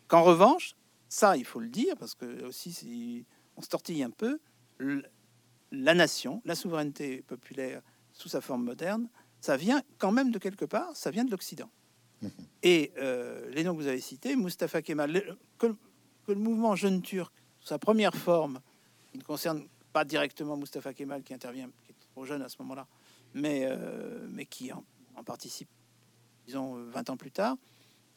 [0.07, 0.75] Qu'en revanche,
[1.07, 3.25] ça, il faut le dire, parce que aussi, si
[3.57, 4.39] on se tortille un peu,
[5.71, 7.81] la nation, la souveraineté populaire
[8.13, 9.09] sous sa forme moderne,
[9.41, 11.69] ça vient quand même de quelque part, ça vient de l'Occident.
[12.21, 12.31] Mhm.
[12.63, 15.67] Et euh, les noms que vous avez cités, Mustafa Kemal, que,
[16.27, 18.59] le mouvement jeune turc, sa première forme,
[19.11, 22.57] qui ne concerne pas directement Mustafa Kemal, qui intervient, qui est trop jeune à ce
[22.59, 22.87] moment-là,
[23.33, 24.83] mais, euh, mais qui en,
[25.25, 25.69] participe,
[26.45, 27.57] disons, 20 ans plus tard,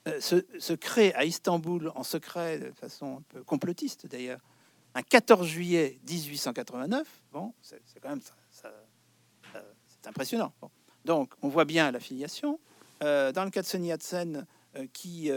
[0.09, 4.41] euh, se, crée à Istanbul en secret, de façon un peu complotiste d'ailleurs,
[4.95, 7.07] un 14 juillet 1889.
[7.33, 8.73] Bon, c'est quand même ça,
[9.43, 10.53] c'est impressionnant.
[11.05, 12.61] Donc, on voit bien l'affiliation.
[13.03, 14.47] Euh, dans le cas de Sun Yat-sen,
[14.93, 15.31] qui,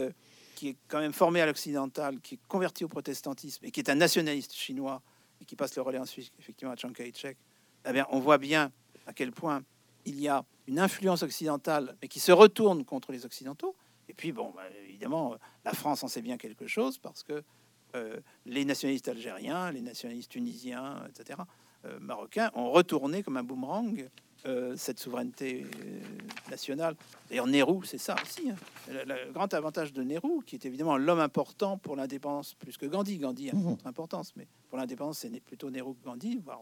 [0.54, 3.90] qui est quand même formé à l'occidental, qui est converti au protestantisme et qui est
[3.90, 5.02] un nationaliste chinois
[5.40, 7.36] et qui passe le relais ensuite effectivement à Chiang Kai-shek,
[7.86, 8.72] eh bien, on voit bien
[9.06, 9.62] à quel point
[10.04, 13.76] il y a une influence occidentale, mais qui se retourne contre les Occidentaux.
[14.08, 17.42] Et puis, bon, bah, évidemment, la France en sait bien quelque chose parce que
[17.94, 21.40] euh, les nationalistes algériens, les nationalistes tunisiens, etc.,
[21.84, 24.08] euh, marocains, ont retourné comme un boomerang
[24.46, 25.66] euh, cette souveraineté
[26.50, 26.94] nationale.
[27.28, 28.50] D'ailleurs, Nehru, c'est ça aussi.
[28.50, 28.56] Hein.
[28.88, 33.18] Le, grand avantage de Nehru, qui est évidemment l'homme important pour l'indépendance, plus que Gandhi.
[33.18, 36.60] Gandhi a une autre importance, mais pour l'indépendance, c'est plutôt Nehru que Gandhi, voire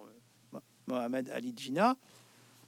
[0.86, 1.96] Mohamed Ali Jinnah.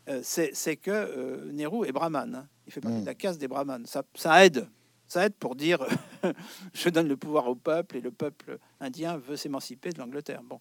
[0.09, 2.35] Euh, c'est que euh, Nehru est brahman.
[2.35, 2.49] Hein.
[2.67, 3.87] Il fait partie de la caste des brahmanes.
[3.87, 4.69] Ça, ça aide.
[5.09, 5.85] Ça aide pour dire
[6.75, 10.43] je donne le pouvoir au peuple et le peuple indien veut s'émanciper de l'Angleterre.
[10.43, 10.61] Bon.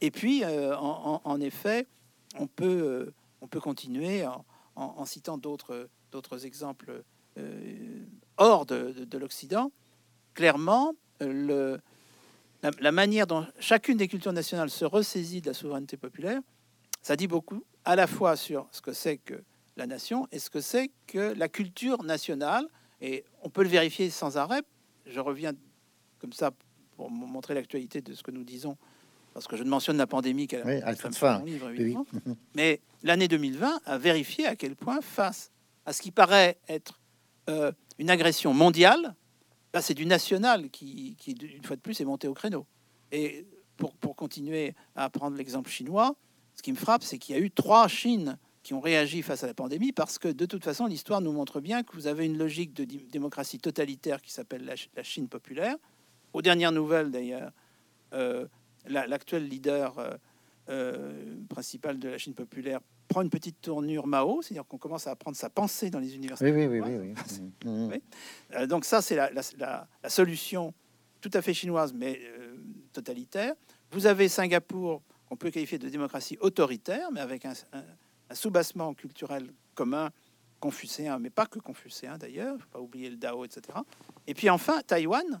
[0.00, 1.86] Et puis, euh, en, effet,
[2.38, 4.24] on peut, on peut continuer
[4.74, 5.88] en, citant d'autres
[6.44, 7.04] exemples
[8.36, 9.70] hors de, de, l'Occident.
[10.34, 11.78] Clairement, le,
[12.64, 16.40] la, la, manière dont chacune des cultures nationales se ressaisit de la souveraineté populaire,
[17.00, 19.42] ça dit beaucoup à la fois sur ce que c'est que
[19.76, 22.66] la nation et ce que c'est que la culture nationale.
[23.00, 24.62] Et on peut le vérifier sans arrêt.
[25.06, 25.52] Je reviens
[26.18, 26.52] comme ça
[26.96, 28.76] pour montrer l'actualité de ce que nous disons,
[29.34, 31.42] parce que je ne mentionne la pandémie qu'à la fin.
[31.42, 31.70] Livre,
[32.54, 35.50] Mais l'année 2020 a vérifié à quel point, face
[35.84, 37.00] à ce qui paraît être
[37.50, 39.14] euh, une agression mondiale,
[39.74, 42.64] là c'est du national qui, qui, une fois de plus, est monté au créneau.
[43.12, 43.44] Et
[43.76, 46.16] pour, pour continuer à prendre l'exemple chinois,
[46.54, 49.44] ce qui me frappe, c'est qu'il y a eu trois Chines qui ont réagi face
[49.44, 52.24] à la pandémie parce que de toute façon, l'histoire nous montre bien que vous avez
[52.24, 55.76] une logique de démocratie totalitaire qui s'appelle la, Chine populaire.
[56.32, 57.52] Aux dernières nouvelles, d'ailleurs,
[58.14, 58.46] euh,
[58.86, 60.14] l'actuel leader euh,
[60.70, 65.10] euh, principal de la Chine populaire prend une petite tournure Mao, c'est-à-dire qu'on commence à
[65.10, 66.50] apprendre sa pensée dans les universités.
[66.50, 67.14] Oui, oui, oui.
[67.66, 68.00] oui,
[68.50, 68.66] oui.
[68.66, 70.72] donc ça, c'est la, la, solution
[71.20, 72.18] tout à fait chinoise, mais
[72.94, 73.54] totalitaire.
[73.90, 75.02] Vous avez Singapour
[75.34, 77.54] on peut qualifier de démocratie autoritaire, mais avec un,
[78.30, 80.10] un soubassement culturel commun
[80.60, 83.78] confucéen, mais pas que confucéen d'ailleurs, faut pas oublier le Dao, etc.
[84.28, 85.40] Et puis enfin, Taïwan,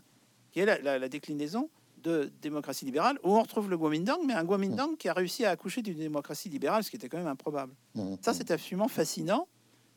[0.50, 4.96] qui est la, déclinaison de démocratie libérale, où on retrouve le Kuomintang, mais un Kuomintang
[4.96, 7.72] qui a réussi à accoucher d'une démocratie libérale, ce qui était quand même improbable.
[7.94, 8.16] Mmh.
[8.20, 9.48] Ça, c'est absolument fascinant.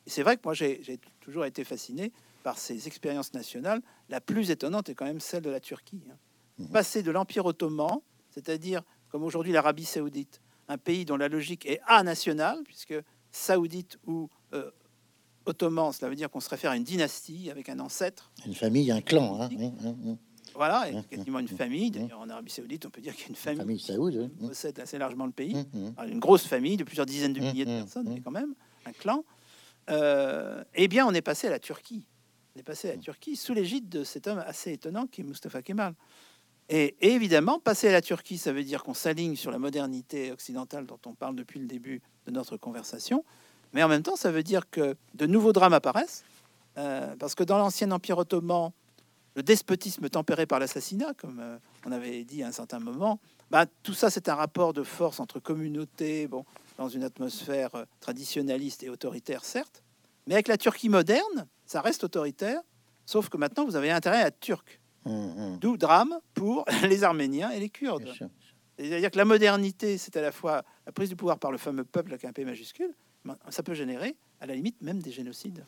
[0.05, 3.81] Et c'est vrai que moi, j'ai toujours été fasciné par ces expériences nationales.
[4.07, 6.03] La plus étonnante est quand même celle de la Turquie.
[6.09, 6.15] Hein.
[6.59, 6.67] Mmh.
[6.67, 8.83] Passer de l'Empire ottoman, c'est-à-dire
[9.17, 12.93] comme aujourd'hui l'Arabie saoudite, un pays dont la logique est nationale, puisque
[13.31, 14.69] saoudite ou euh,
[15.47, 18.31] ottoman, cela veut dire qu'on se réfère à une dynastie avec un ancêtre.
[18.45, 19.41] Une famille, un clan.
[19.41, 19.49] Hein.
[20.53, 21.89] Voilà, quasiment une famille.
[21.89, 24.47] D'ailleurs, en Arabie Saoudite, on peut dire qu'il y a une famille, famille saoudite, qui
[24.49, 25.65] possède assez largement le pays.
[26.07, 28.53] Une grosse famille de plusieurs dizaines de milliers de personnes, mais quand même,
[28.85, 29.25] un clan.
[29.89, 32.05] Euh, eh bien, on est passé à la Turquie.
[32.55, 35.23] On est passé à la Turquie sous l'égide de cet homme assez étonnant qui est
[35.23, 35.95] Mustafa Kemal.
[36.69, 40.85] Et, évidemment, passer à la Turquie, ça veut dire qu'on s'aligne sur la modernité occidentale
[40.85, 43.23] dont on parle depuis le début de notre conversation.
[43.73, 46.23] Mais en même temps, ça veut dire que de nouveaux drames apparaissent,
[46.77, 48.71] euh, parce que dans l'ancien Empire ottoman,
[49.35, 53.19] le despotisme tempéré par l'assassinat, comme euh, on avait dit à un certain moment,
[53.51, 56.43] bah, tout ça, c'est un rapport de force entre communautés, bon,
[56.77, 59.83] dans une atmosphère euh, traditionnaliste et autoritaire, certes,
[60.25, 62.61] mais avec la Turquie moderne, ça reste autoritaire,
[63.05, 64.79] sauf que maintenant, vous avez intérêt à être turc.
[65.07, 65.57] Mmh.
[65.59, 68.13] D'où drame pour les Arméniens et les Kurdes.
[68.77, 71.83] C'est-à-dire que la modernité, c'est à la fois la prise du pouvoir par le fameux
[71.83, 72.93] peuple avec un P majuscule,
[73.49, 75.63] ça peut générer, à la limite, même des génocides.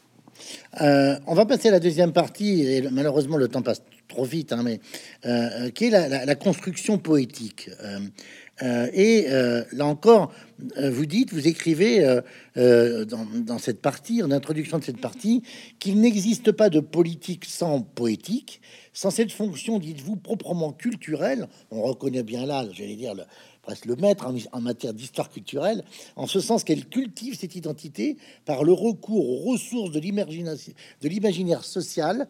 [0.82, 4.54] Euh, on va passer à la deuxième partie, et malheureusement le temps passe trop vite,
[4.54, 4.80] hein, mais
[5.26, 7.70] euh, qui est la, construction poétique.
[7.84, 8.00] Euh,
[8.62, 9.28] et
[9.72, 10.34] là encore,
[10.78, 12.04] vous dites, vous écrivez
[12.56, 15.44] dans, dans, cette partie, en introduction de cette partie,
[15.80, 18.62] qu'il n'existe pas de politique sans poétique,
[18.94, 21.48] sans cette fonction, dites-vous, proprement culturelle.
[21.72, 23.24] On reconnaît bien là, j'allais dire, le,
[23.62, 25.84] presque le maître en, matière d'histoire culturelle,
[26.16, 32.28] en ce sens qu'elle cultive cette identité par le recours aux ressources de l'imaginaire social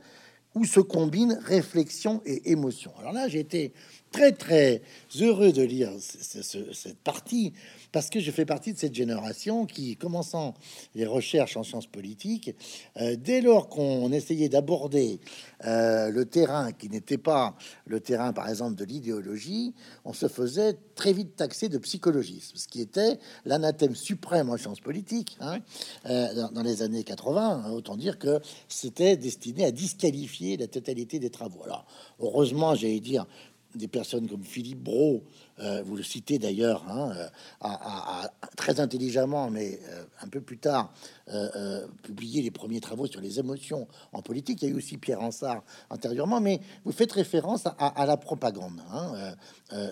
[0.55, 2.91] où se combinent réflexion et émotion.
[2.99, 3.71] Alors là, j'ai été
[4.12, 4.82] très très
[5.20, 7.53] heureux de lire cette partie
[7.91, 10.53] parce que je fais partie de cette génération qui, commençant
[10.95, 12.55] les recherches en sciences politiques,
[12.97, 15.20] euh, dès lors qu'on essayait d'aborder
[15.66, 17.55] euh, le terrain qui n'était pas
[17.86, 19.74] le terrain, par exemple, de l'idéologie,
[20.05, 24.82] on se faisait très vite taxer de psychologisme, ce qui était l'anathème suprême en sciences
[24.82, 25.60] politiques hein,
[26.05, 27.64] euh, dans, les années 80.
[27.66, 31.64] Hein, autant dire que c'était destiné à disqualifier la totalité des travaux.
[31.64, 31.86] Alors,
[32.20, 33.26] heureusement, j'allais dire,
[33.76, 35.24] des personnes comme Philippe Brault,
[35.59, 37.11] euh, vous le citez d'ailleurs, hein,
[37.63, 40.91] euh, très intelligemment, mais euh, un peu plus tard,
[42.01, 44.63] publié les premiers travaux sur les émotions en politique.
[44.63, 48.82] Il y a eu aussi Pierre Ansart antérieurement, mais vous faites référence à, la propagande
[48.91, 49.36] hein,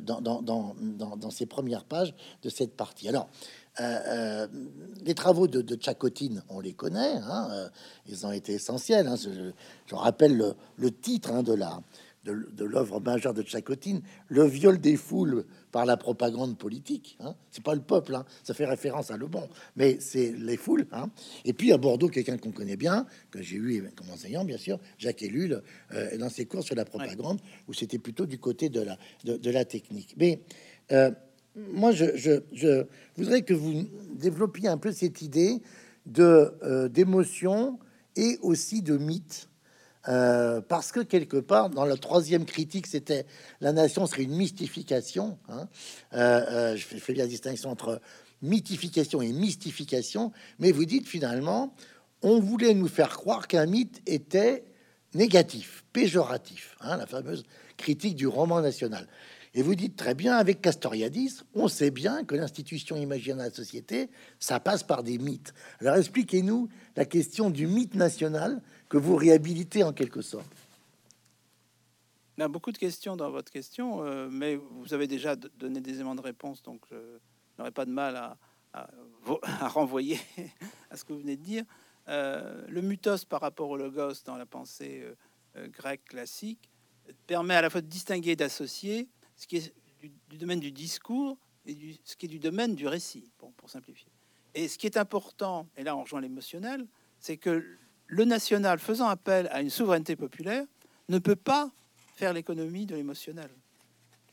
[0.01, 3.07] dans, dans, ces premières pages de cette partie.
[3.07, 3.29] Alors,
[3.77, 7.69] les travaux de, de Chakotine, on les connaît, hein,
[8.07, 9.07] ils ont été essentiels.
[9.07, 11.79] Hein, je, rappelle le, titre de la
[12.33, 17.17] de, l'œuvre majeure de Tchakotine, le viol des foules par la propagande politique.
[17.19, 17.35] Hein.
[17.51, 18.25] C'est pas le peuple, hein.
[18.43, 20.87] ça fait référence à Le Bon, mais c'est les foules.
[20.91, 21.09] Hein.
[21.45, 24.79] Et puis à Bordeaux, quelqu'un qu'on connaît bien, que j'ai eu comme enseignant, bien sûr,
[24.97, 25.61] Jacques Ellul,
[25.93, 29.51] euh, dans ses cours sur la propagande, où c'était plutôt du côté de la, de,
[29.51, 30.15] la technique.
[30.17, 30.41] Mais
[30.91, 31.11] euh,
[31.55, 32.41] moi, je,
[33.15, 35.61] voudrais que vous développiez un peu cette idée
[36.05, 37.79] de euh, d'émotion
[38.15, 39.49] et aussi de mythe
[40.07, 43.25] euh, parce que quelque part, dans la troisième critique, c'était
[43.61, 45.37] la nation serait une mystification.
[45.49, 45.67] Hein.
[46.13, 48.01] Euh, euh, je fais la distinction entre
[48.41, 51.73] mythification et mystification, mais vous dites finalement,
[52.21, 54.63] on voulait nous faire croire qu'un mythe était
[55.13, 57.43] négatif, péjoratif, hein, la fameuse
[57.77, 59.07] critique du roman national.
[59.53, 63.55] Et vous dites très bien, avec Castoriadis, on sait bien que l'institution imaginaire de la
[63.55, 65.53] société, ça passe par des mythes.
[65.79, 70.47] Alors expliquez-nous la question du mythe national que vous réhabilitez en quelque sorte.
[72.37, 75.81] Il y a beaucoup de questions dans votre question, euh, mais vous avez déjà donné
[75.81, 76.97] des éléments de réponse, donc je
[77.57, 78.37] n'aurai pas de mal à,
[79.69, 80.19] renvoyer
[80.91, 81.63] à ce que vous venez de dire.
[82.09, 85.03] Euh, le mythos par rapport au logos dans la pensée
[85.57, 86.69] euh, grecque classique
[87.25, 89.73] permet à la fois de distinguer et d'associer ce qui est
[90.29, 93.69] du, domaine du discours et du, ce qui est du domaine du récit, bon, pour
[93.69, 94.11] simplifier.
[94.53, 96.85] Et ce qui est important, et là on rejoint l'émotionnel,
[97.19, 97.77] c'est que
[98.07, 100.65] le national faisant appel à une souveraineté populaire
[101.09, 101.71] ne peut pas
[102.15, 103.49] faire l'économie de l'émotionnel.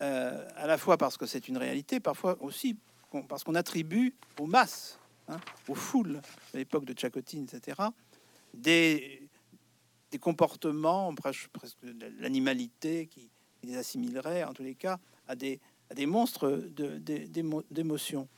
[0.02, 2.76] Euh, à la fois parce que c'est une réalité, parfois aussi
[3.28, 4.98] parce qu'on attribue aux masses,
[5.28, 6.20] hein, aux foules,
[6.52, 7.80] à l'époque de Tchakotine, etc.,
[8.52, 9.28] des,
[10.10, 11.78] des comportements, presque, presque
[12.18, 13.30] l'animalité qui,
[13.62, 15.60] les assimilerait, en tous les cas, à des,
[15.90, 16.68] à des monstres
[17.70, 18.28] d'émotions.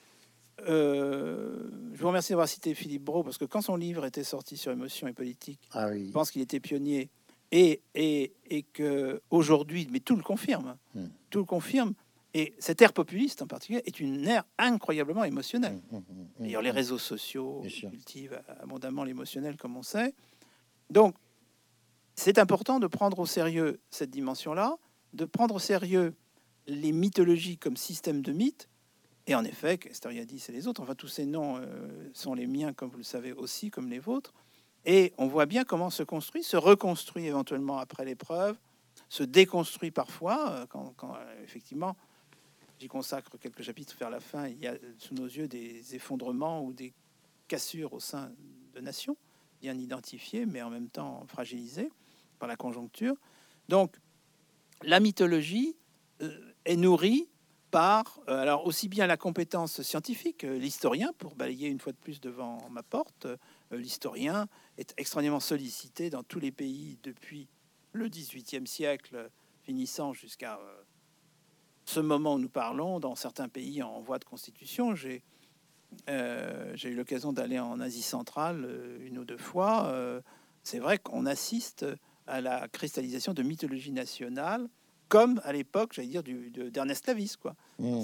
[0.68, 4.56] Euh, je vous remercie d'avoir cité Philippe Brault, parce que quand son livre était sorti
[4.56, 6.06] sur émotion et politique, Ah oui.
[6.08, 7.10] je pense qu'il était pionnier.
[7.52, 11.06] Et, et, et que aujourd'hui, mais tout le confirme, Hmm.
[11.30, 11.94] tout le confirme.
[12.34, 15.80] Et cette ère populiste en particulier est une ère incroyablement émotionnelle.
[15.92, 20.12] Hum, hum, D'ailleurs, les réseaux sociaux cultivent abondamment l'émotionnel, comme on sait.
[20.90, 21.14] Donc,
[22.14, 24.76] c'est important de prendre au sérieux cette dimension-là,
[25.14, 26.14] de prendre au sérieux
[26.66, 28.68] les mythologies comme système de mythes.
[29.26, 32.72] Et en effet, Castoriadis et les autres, enfin tous ces noms euh, sont les miens,
[32.72, 34.32] comme vous le savez aussi, comme les vôtres.
[34.84, 38.56] Et on voit bien comment se construit, se reconstruit éventuellement après l'épreuve,
[39.08, 41.96] se déconstruit parfois, euh, quand, euh, effectivement,
[42.78, 46.62] j'y consacre quelques chapitres vers la fin, il y a sous nos yeux des effondrements
[46.62, 46.94] ou des
[47.48, 48.30] cassures au sein
[48.74, 49.16] de nations,
[49.60, 51.90] bien identifiées, mais en même temps fragilisées
[52.38, 53.16] par la conjoncture.
[53.68, 53.96] Donc,
[54.82, 55.74] la mythologie
[56.64, 57.28] est nourrie
[57.70, 61.98] par, euh, alors aussi bien la compétence scientifique, euh, l'historien, pour balayer une fois de
[61.98, 63.36] plus devant ma porte, euh,
[63.72, 64.48] l'historien
[64.78, 67.48] est extrêmement sollicité dans tous les pays depuis
[67.92, 69.30] le XVIIIe siècle,
[69.62, 70.60] finissant jusqu'à
[71.86, 74.94] ce moment où nous parlons, dans certains pays en voie de constitution.
[74.94, 75.22] J'ai
[76.06, 79.90] eu l'occasion d'aller en Asie centrale une ou deux fois.
[80.62, 81.86] C'est vrai qu'on assiste
[82.26, 84.68] à la cristallisation de mythologie nationale,
[85.08, 87.36] comme à l'époque, j'allais dire, du- de- d'Ernest Lavis.
[87.36, 87.54] Quoi.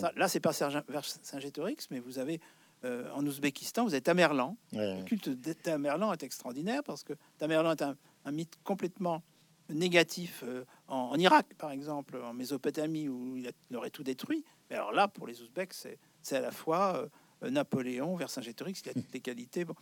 [0.00, 2.40] Ça, là, c'est pas Sergin- Vercingétorix, mais vous avez
[2.84, 4.57] euh, en Ouzbékistan, vous avez Tamerlan.
[4.72, 9.22] Ouais, Le culte de Tamerlan est extraordinaire parce que Tamerlan est un, un mythe complètement
[9.68, 14.03] négatif euh, en, en Irak, par exemple, en Mésopotamie, où il, a- il aurait tout
[14.03, 14.44] détruit.
[14.68, 15.74] Mais alors là, pour les Ouzbeks,
[16.22, 17.09] c'est à la fois
[17.44, 19.64] euh, Napoléon, Vercingétorix, il a toutes les qualités.
[19.64, 19.74] Bon.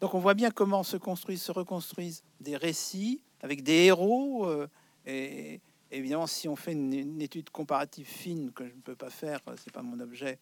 [0.00, 4.46] Donc on voit bien comment se construisent, se reconstruisent des récits avec des héros.
[4.46, 4.68] euh,
[5.06, 5.60] et,
[5.90, 9.54] évidemment, si on fait une, étude comparative fine, que je ne peux pas faire, euh,
[9.62, 10.38] c'est pas mon objet,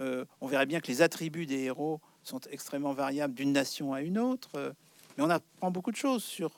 [0.00, 4.02] euh, on verrait bien que les attributs des héros sont extrêmement variables d'une nation à
[4.02, 4.50] une autre.
[4.56, 4.72] euh,
[5.16, 6.50] mais on apprend beaucoup de choses sur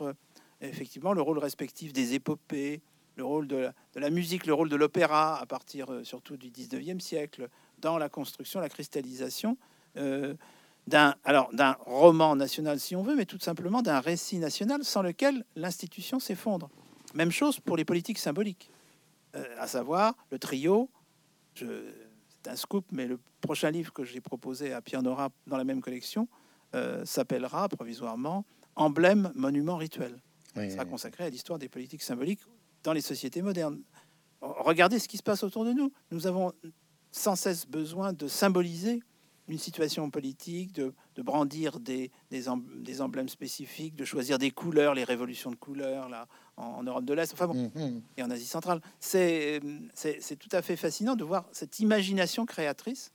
[0.63, 2.81] effectivement le rôle respectif des épopées,
[3.17, 7.51] le rôle de la, musique, le rôle de l'opéra à partir surtout du 19e siècle
[7.81, 9.59] dans la construction, la cristallisation
[10.87, 15.03] d'un alors d'un roman national si on veut, mais tout simplement d'un récit national sans
[15.03, 16.71] lequel l'institution s'effondre.
[17.17, 18.71] Même chose pour les politiques symboliques,
[19.35, 20.91] euh, à savoir le trio.
[21.55, 21.65] Je,
[22.29, 25.65] c'est un scoop, mais le prochain livre que j'ai proposé à Pierre Nora dans la
[25.65, 26.29] même collection
[26.75, 28.45] euh, s'appellera provisoirement
[28.75, 30.21] Emblème, monument rituel
[30.57, 32.43] ouais, sera consacré à l'histoire des politiques symboliques
[32.83, 33.81] dans les sociétés modernes.
[34.43, 35.91] Regardez ce qui se passe autour de nous.
[36.11, 36.53] Nous avons
[37.11, 39.01] sans cesse besoin de symboliser
[39.49, 44.51] une situation politique, de, de brandir des, des, em- des emblèmes spécifiques, de choisir des
[44.51, 46.27] couleurs, les révolutions de couleurs là,
[46.57, 48.03] en, en Europe de l'Est, enfin bon, hum.
[48.17, 48.81] et en Asie centrale.
[49.01, 49.61] C'est
[49.95, 53.13] c'est- c'est tout à fait fascinant de voir cette imagination créatrice.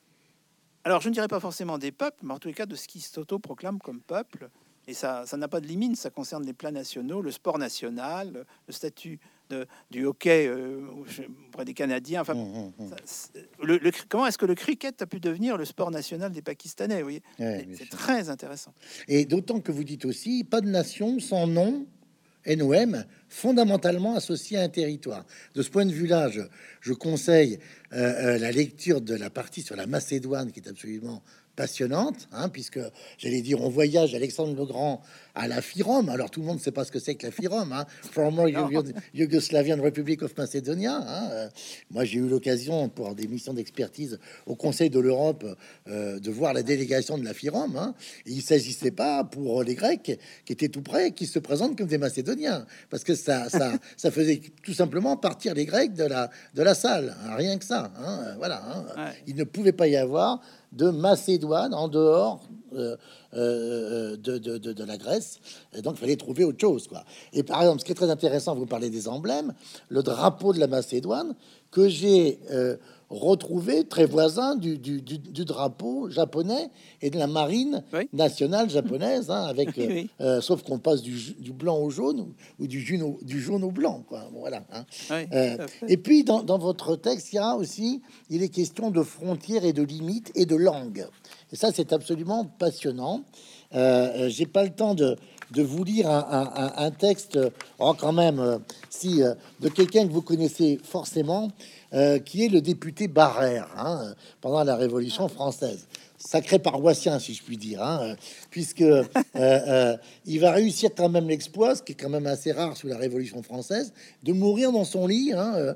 [0.84, 2.88] Alors, je ne dirais pas forcément des peuples, mais en tous les cas de ce
[2.88, 4.50] qui s'auto-proclame comme peuple.
[4.88, 8.46] Et ça ça n'a pas de limite, ça concerne les plats nationaux, le sport national,
[8.68, 9.20] le statut
[9.52, 10.82] de, du hockey euh,
[11.48, 12.22] auprès des Canadiens.
[12.22, 12.90] Enfin, Hum, hum, hum.
[13.06, 13.30] ça,
[13.62, 16.98] le- le comment est-ce que le cricket a pu devenir le sport national des Pakistanais
[16.98, 17.22] vous voyez?
[17.40, 18.74] Ouais, C'est- très intéressant.
[19.08, 21.86] Et d'autant que vous dites aussi, pas de nation sans nom,
[22.48, 25.26] NOM, fondamentalement associé à un territoire.
[25.54, 26.42] De ce point de vue-là, je,
[26.82, 27.60] je conseille
[27.94, 31.22] euh, euh, la lecture de la partie sur la Macédoine, qui est absolument
[31.56, 32.80] passionnante, hein, puisque
[33.18, 35.02] j'allais dire, on voyage Alexandre le Grand
[35.36, 36.10] à la FIROM.
[36.10, 38.52] Alors tout le monde ne sait pas ce que c'est que la FIROM, hein, Former
[38.52, 40.96] Yugo- Yugoslavian Republic of Macedonia.
[40.96, 41.30] hein.
[41.32, 41.50] Euh,
[41.90, 45.46] moi, j'ai eu l'occasion pour des missions d'expertise au Conseil de l'Europe
[45.88, 47.76] euh, de voir la délégation de la FIROM.
[47.76, 47.94] hein.
[48.26, 51.88] Et il s'agissait pas pour les Grecs qui étaient tout près, qui se présentent comme
[51.88, 56.30] des Macédoniens, parce que ça, ça, ça faisait tout simplement partir les Grecs de la,
[56.56, 57.92] de la salle, hein, rien que ça.
[57.98, 58.36] hein.
[58.38, 58.86] Voilà.
[58.98, 59.12] Ouais.
[59.28, 60.42] Il ne pouvait pas y avoir
[60.72, 62.42] de Macédoine en dehors
[62.74, 62.96] euh,
[63.34, 65.40] euh, de, de- de- la Grèce.
[65.74, 66.88] Et donc, il fallait trouver autre chose.
[66.88, 67.04] Quoi.
[67.34, 69.54] Et par exemple, ce qui est très intéressant, vous parlez des emblèmes,
[69.90, 71.36] le drapeau de la Macédoine,
[71.72, 72.78] que j'ai euh,
[73.12, 76.70] retrouvé très voisin du, du- du- du drapeau japonais
[77.02, 78.08] et de la marine Oui.
[78.14, 80.10] nationale japonaise, hein, avec, Oui, euh, oui.
[80.22, 82.34] euh, sauf qu'on passe du, blanc au jaune ou,
[82.64, 84.04] ou du, jaune au, du jaune au blanc.
[84.08, 84.24] Quoi.
[84.34, 84.64] Voilà.
[84.72, 84.86] hein.
[85.34, 85.58] Euh,
[85.90, 89.66] et puis, dans, dans votre texte, il y a aussi, il est question de frontières
[89.66, 91.06] et de limites et de langue.
[91.52, 93.24] Et ça, c'est absolument passionnant.
[93.76, 95.18] Euh, J'ai pas le temps de,
[95.52, 97.38] de vous lire un, un- texte,
[97.80, 98.60] oh, quand même,
[98.90, 99.22] si,
[99.60, 101.50] de quelqu'un que vous connaissez forcément,
[101.94, 105.88] euh, qui est le député Barrère hein, pendant la Révolution française.
[106.18, 108.16] Sacré paroissien, si je puis dire, hein,
[108.50, 109.04] puisque euh,
[109.36, 112.88] euh, il va réussir quand même l'exploit, ce qui est quand même assez rare sous
[112.88, 113.92] la Révolution française,
[114.24, 115.76] de mourir dans son lit hein,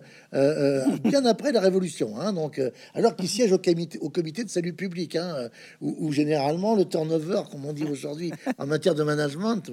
[1.04, 2.18] bien après la Révolution.
[2.18, 2.62] Hein, donc,
[2.94, 5.50] alors qu'il siège au comité, de salut public, hein,
[5.82, 9.70] où, généralement le turnover, comme on dit aujourd'hui en matière de management.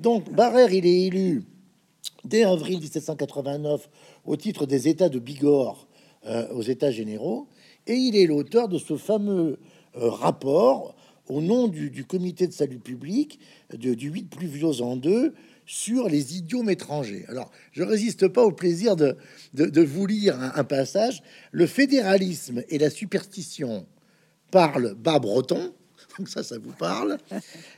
[0.00, 1.44] Donc, Barrère, il est élu
[2.26, 3.88] dès avril 1789
[4.26, 5.88] au titre des États de Bigorre
[6.26, 7.48] euh, aux États généraux,
[7.86, 9.58] et il est l'auteur de ce fameux
[9.96, 10.94] euh, rapport
[11.28, 13.40] au nom du, comité de salut public
[13.72, 17.24] de, du 8 pluvios en deux sur les idiomes étrangers.
[17.28, 19.16] Alors, je résiste pas au plaisir de,
[19.54, 21.22] de, vous lire un, un, passage.
[21.50, 23.86] Le fédéralisme et la superstition
[24.52, 25.72] parlent bas breton,
[26.18, 27.18] donc ça, ça vous parle.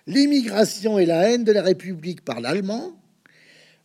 [0.06, 2.92] L'immigration et la haine de la République parlent allemand.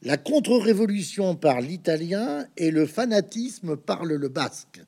[0.03, 4.81] La contre-révolution parle l'italien et le fanatisme parle le basque.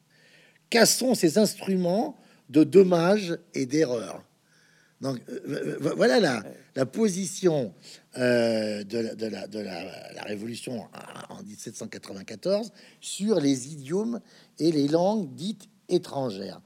[0.70, 2.18] Cassons ces instruments
[2.50, 4.24] de dommages et d'erreurs.
[5.00, 6.20] Donc euh, euh, voilà
[6.76, 7.74] la, position
[8.18, 10.86] euh, de, la, révolution
[11.30, 14.20] en 1794 sur les idiomes
[14.60, 16.60] et les langues dites étrangères.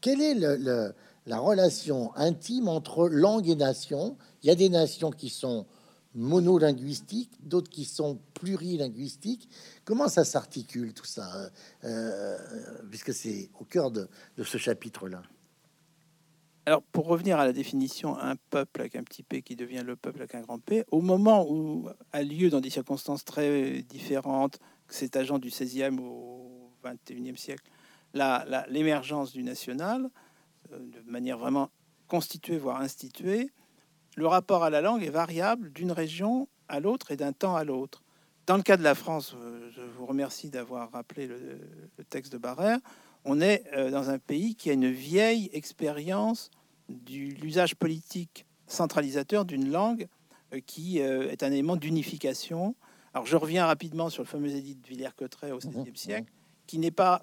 [0.00, 4.16] quelle est la relation intime entre langue et nation?
[4.42, 5.66] Il y a des nations qui sont
[6.14, 9.48] monolinguistiques, d'autres qui sont plurilinguistiques.
[9.84, 11.48] Comment ça s'articule tout ça, euh,
[11.84, 12.38] euh,
[12.90, 14.08] puisque c'est au cœur de,
[14.42, 15.22] ce chapitre-là?
[16.64, 19.96] Alors, pour revenir à la définition, un peuple avec un petit p qui devient le
[19.96, 24.60] peuple avec un grand P, au moment où a lieu, dans des circonstances très différentes,
[24.86, 27.68] c'est agent du 16e au 21e siècle,
[28.68, 30.08] l'émergence du national,
[30.72, 31.70] euh, de manière vraiment
[32.06, 33.50] constituée, voire instituée,
[34.16, 37.64] le rapport à la langue est variable d'une région à l'autre et d'un temps à
[37.64, 38.02] l'autre.
[38.46, 41.58] Dans le cas de la France, euh, je vous remercie d'avoir rappelé le,
[42.10, 42.78] texte de Barrère,
[43.24, 46.50] on est euh, dans un pays qui a une vieille expérience
[46.88, 50.08] de l'usage politique centralisateur d'une langue
[50.52, 52.74] euh, qui est un élément d'unification.
[53.14, 55.96] Alors je reviens rapidement sur le fameux édit de Villers-Cotterêts au XVIe mhm.
[55.96, 56.32] siècle,
[56.66, 57.22] qui n'est pas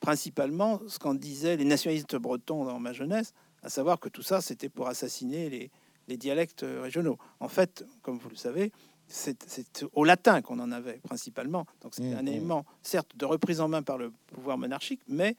[0.00, 4.40] principalement ce qu'en disaient les nationalistes bretons dans ma jeunesse, à savoir que tout ça,
[4.40, 5.70] c'était pour assassiner les,
[6.08, 7.18] les dialectes régionaux.
[7.38, 8.72] En fait, comme vous le savez,
[9.08, 11.66] c'est au latin qu'on en avait principalement.
[11.80, 12.28] Donc c'est un mmh, mmh.
[12.28, 15.36] élément, certes, de reprise en main par le pouvoir monarchique, mais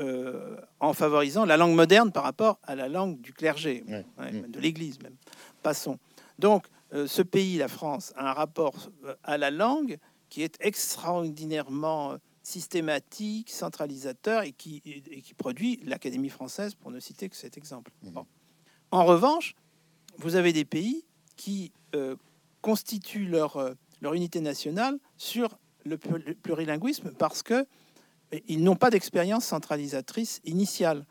[0.00, 4.50] euh, en favorisant la langue moderne par rapport à la langue du clergé, mmh.
[4.50, 5.16] de l'Église même.
[5.62, 5.98] Passons.
[6.38, 9.98] Donc euh, ce pays, la France, a un rapport euh, à la langue
[10.28, 17.28] qui est extraordinairement systématique, centralisateur et qui, et qui produit l'Académie française, pour ne citer
[17.28, 17.92] que cet exemple.
[18.90, 19.54] En revanche,
[20.18, 21.04] vous avez des pays
[21.36, 22.16] qui euh,
[22.60, 28.90] constituent leur, euh, leur unité nationale sur le, plurilinguisme parce que euh, ils n'ont pas
[28.90, 31.06] d'expérience centralisatrice initiale.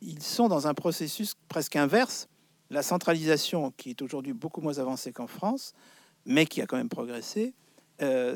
[0.00, 2.28] Ils sont dans un processus presque inverse.
[2.70, 5.74] La centralisation, qui est aujourd'hui beaucoup moins avancée qu'en France,
[6.24, 7.54] mais qui a quand même progressé,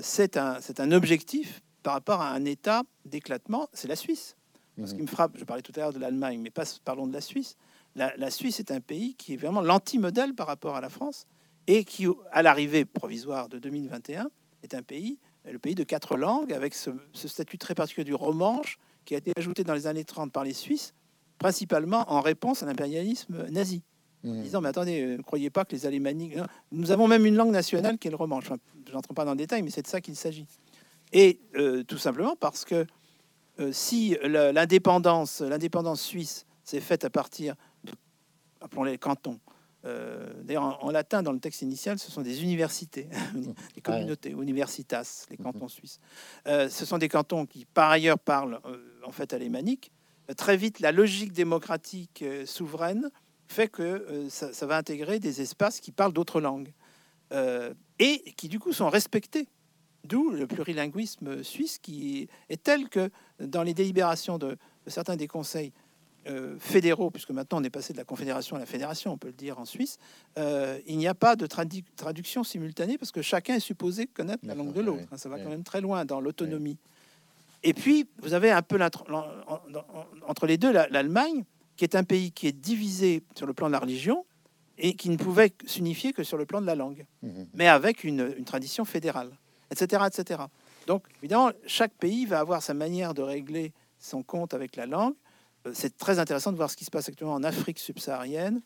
[0.00, 4.36] c'est un, un objectif par rapport à un état d'éclatement, c'est la Suisse.
[4.84, 7.12] Ce qui me frappe, je parlais tout à l'heure de l'Allemagne, mais pas, parlons de
[7.12, 7.56] la Suisse
[7.96, 11.26] la, Suisse est un pays qui est vraiment l'anti-modèle par rapport à la France
[11.66, 14.28] et qui, à l'arrivée provisoire de 2021,
[14.62, 15.18] est un pays,
[15.50, 19.32] le pays de quatre langues, avec ce, statut très particulier du romanche qui a été
[19.36, 20.94] ajouté dans les années 30 par les Suisses,
[21.38, 23.82] principalement en réponse à l'impérialisme nazi.
[24.24, 24.42] Mmh.
[24.42, 26.34] Disant, mais attendez, ne euh, croyez pas que les Alémaniques...
[26.72, 28.50] Nous avons même une langue nationale qui est le romanche.
[28.86, 30.46] je n'entre pas dans le détail, mais c'est de ça qu'il s'agit.
[31.12, 32.86] Et euh, tout simplement parce que
[33.60, 37.54] euh, si l'indépendance, l'indépendance suisse s'est faite à partir
[38.60, 39.40] appelons-les cantons.
[39.86, 43.08] Euh, d'ailleurs, en, latin, dans le texte initial, ce sont des universités,
[43.74, 46.00] des communautés, universitas, les cantons suisses.
[46.46, 49.92] Euh, ce sont des cantons qui, par ailleurs, parlent euh, en fait alémanique.
[50.36, 53.10] très vite, la logique démocratique souveraine
[53.48, 56.72] fait que ça, va intégrer des espaces qui parlent d'autres langues
[58.00, 59.48] et qui, du coup, sont respectés.
[60.02, 65.72] D'où le plurilinguisme suisse qui est tel que dans les délibérations de certains des conseils
[66.28, 69.28] euh, fédéraux, puisque maintenant on est passé de la confédération à la fédération, on peut
[69.28, 69.98] le dire en Suisse,
[70.38, 74.54] euh, il n'y a pas de traduction simultanée parce que chacun est supposé connaître la
[74.54, 75.04] langue de l'autre.
[75.16, 76.78] ça va quand même très loin dans l'autonomie.
[77.62, 78.78] Et puis, vous avez un peu
[80.26, 81.44] entre les deux l'Allemagne,
[81.76, 84.24] qui est un pays qui est divisé sur le plan de la religion
[84.78, 87.46] et qui ne pouvait s'unifier que sur le plan de la langue, mhm.
[87.54, 89.30] mais avec une, une tradition fédérale,
[89.70, 90.42] etc., etc.
[90.86, 95.14] Donc, évidemment, chaque pays va avoir sa manière de régler son compte avec la langue
[95.72, 98.60] c'est très intéressant de voir ce qui se passe actuellement en Afrique subsaharienne,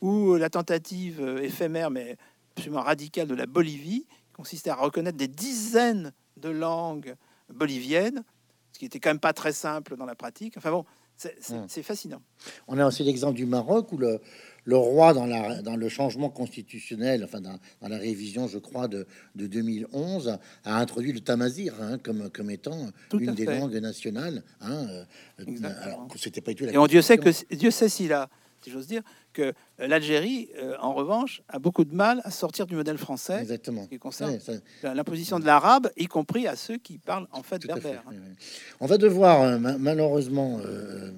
[0.00, 2.16] où euh, la tentative euh, éphémère mais
[2.56, 7.14] absolument radicale de la Bolivie consistait à reconnaître des dizaines de langues
[7.52, 8.22] boliviennes
[8.76, 10.58] ce qui était quand même pas très simple dans la pratique.
[10.58, 10.84] Enfin bon,
[11.16, 12.20] c'est fascinant.
[12.68, 14.20] On a aussi l'exemple du Maroc où le,
[14.66, 18.88] le roi, dans, la, dans le changement constitutionnel, enfin dans, dans la révision, je crois,
[18.88, 19.06] de,
[19.36, 23.58] de 2011, a introduit le tamazir hein, comme, comme étant Tout une des fait.
[23.58, 24.42] langues nationales.
[24.60, 25.04] Hein, euh,
[25.82, 27.30] alors c'était pas du tout la Et on Dieu sait que.
[27.54, 28.28] Dieu sait s'il a,
[28.60, 29.02] si j'ose dire,
[29.32, 33.86] que l'Algérie, euh, en revanche, a beaucoup de mal à sortir du modèle français Exactement.
[33.86, 34.36] qui concerne
[34.82, 38.02] l'imposition de l'arabe, y compris à ceux qui parlent en fait à fait, berbère.
[38.06, 38.10] hein.
[38.12, 38.34] oui, oui.
[38.80, 41.12] On va devoir euh, ma- malheureusement euh,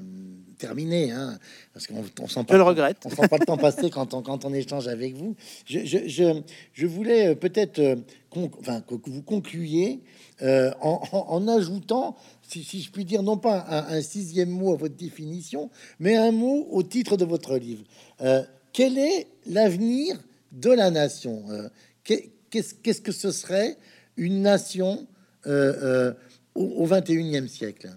[0.59, 1.39] terminer, hein,
[1.73, 2.99] parce qu'on on sent pas Je le regrette.
[3.05, 5.35] On sent pas le temps passer quand on, quand on échange avec vous.
[5.67, 6.43] Je, je, je,
[6.75, 7.97] je voulais euh, peut-être euh,
[8.31, 10.01] con- enfin, que vous concluiez
[10.43, 14.51] euh, en, en- en ajoutant, si, si je puis dire, non pas un, un sixième
[14.51, 17.85] mot à votre définition, mais un mot au titre de votre livre.
[18.21, 18.43] Euh,
[18.73, 20.17] quel est l'avenir
[20.53, 21.69] de la nation Euh,
[22.05, 23.77] qu'est- Qu'est-ce qu'est-ce que ce serait
[24.17, 25.07] une nation
[25.47, 27.91] au, au 21e siècle?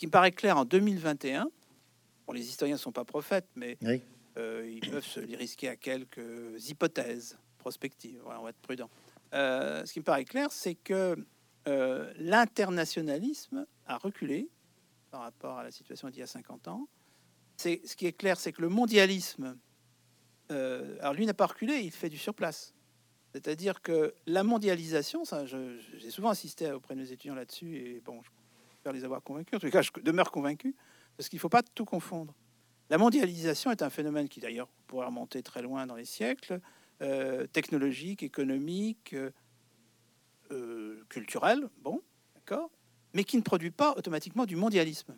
[0.00, 1.50] Qui me paraît clair en 2021,
[2.26, 4.00] bon, les historiens ne sont pas prophètes, mais Oui.
[4.38, 8.18] euh, ils peuvent se les risquer à quelques hypothèses prospectives.
[8.24, 8.88] Voilà, on va être prudent.
[9.34, 11.22] Euh, ce qui me paraît clair, c'est que
[11.68, 14.48] euh, l'internationalisme a reculé
[15.10, 16.88] par rapport à la situation d'il y a 50 ans.
[17.58, 19.58] C'est, ce qui est clair, c'est que le mondialisme,
[20.48, 22.74] alors lui n'a pas reculé, il fait du surplace.
[23.34, 28.22] C'est-à-dire que la mondialisation, ça, j'ai souvent insisté auprès de mes étudiants là-dessus, et bon,
[28.22, 28.30] je
[28.80, 29.56] j'espère les avoir convaincus.
[29.56, 30.74] En tout cas, je demeure convaincu,
[31.14, 32.34] parce qu'il ne faut pas tout confondre.
[32.88, 36.60] La mondialisation est un phénomène qui, d'ailleurs, pourrait remonter très loin dans les siècles,
[37.02, 39.30] euh, technologique, économique, euh,
[40.50, 42.00] euh, culturel, bon,
[42.34, 42.70] d'accord,
[43.12, 45.14] mais qui ne produit pas automatiquement du mondialisme.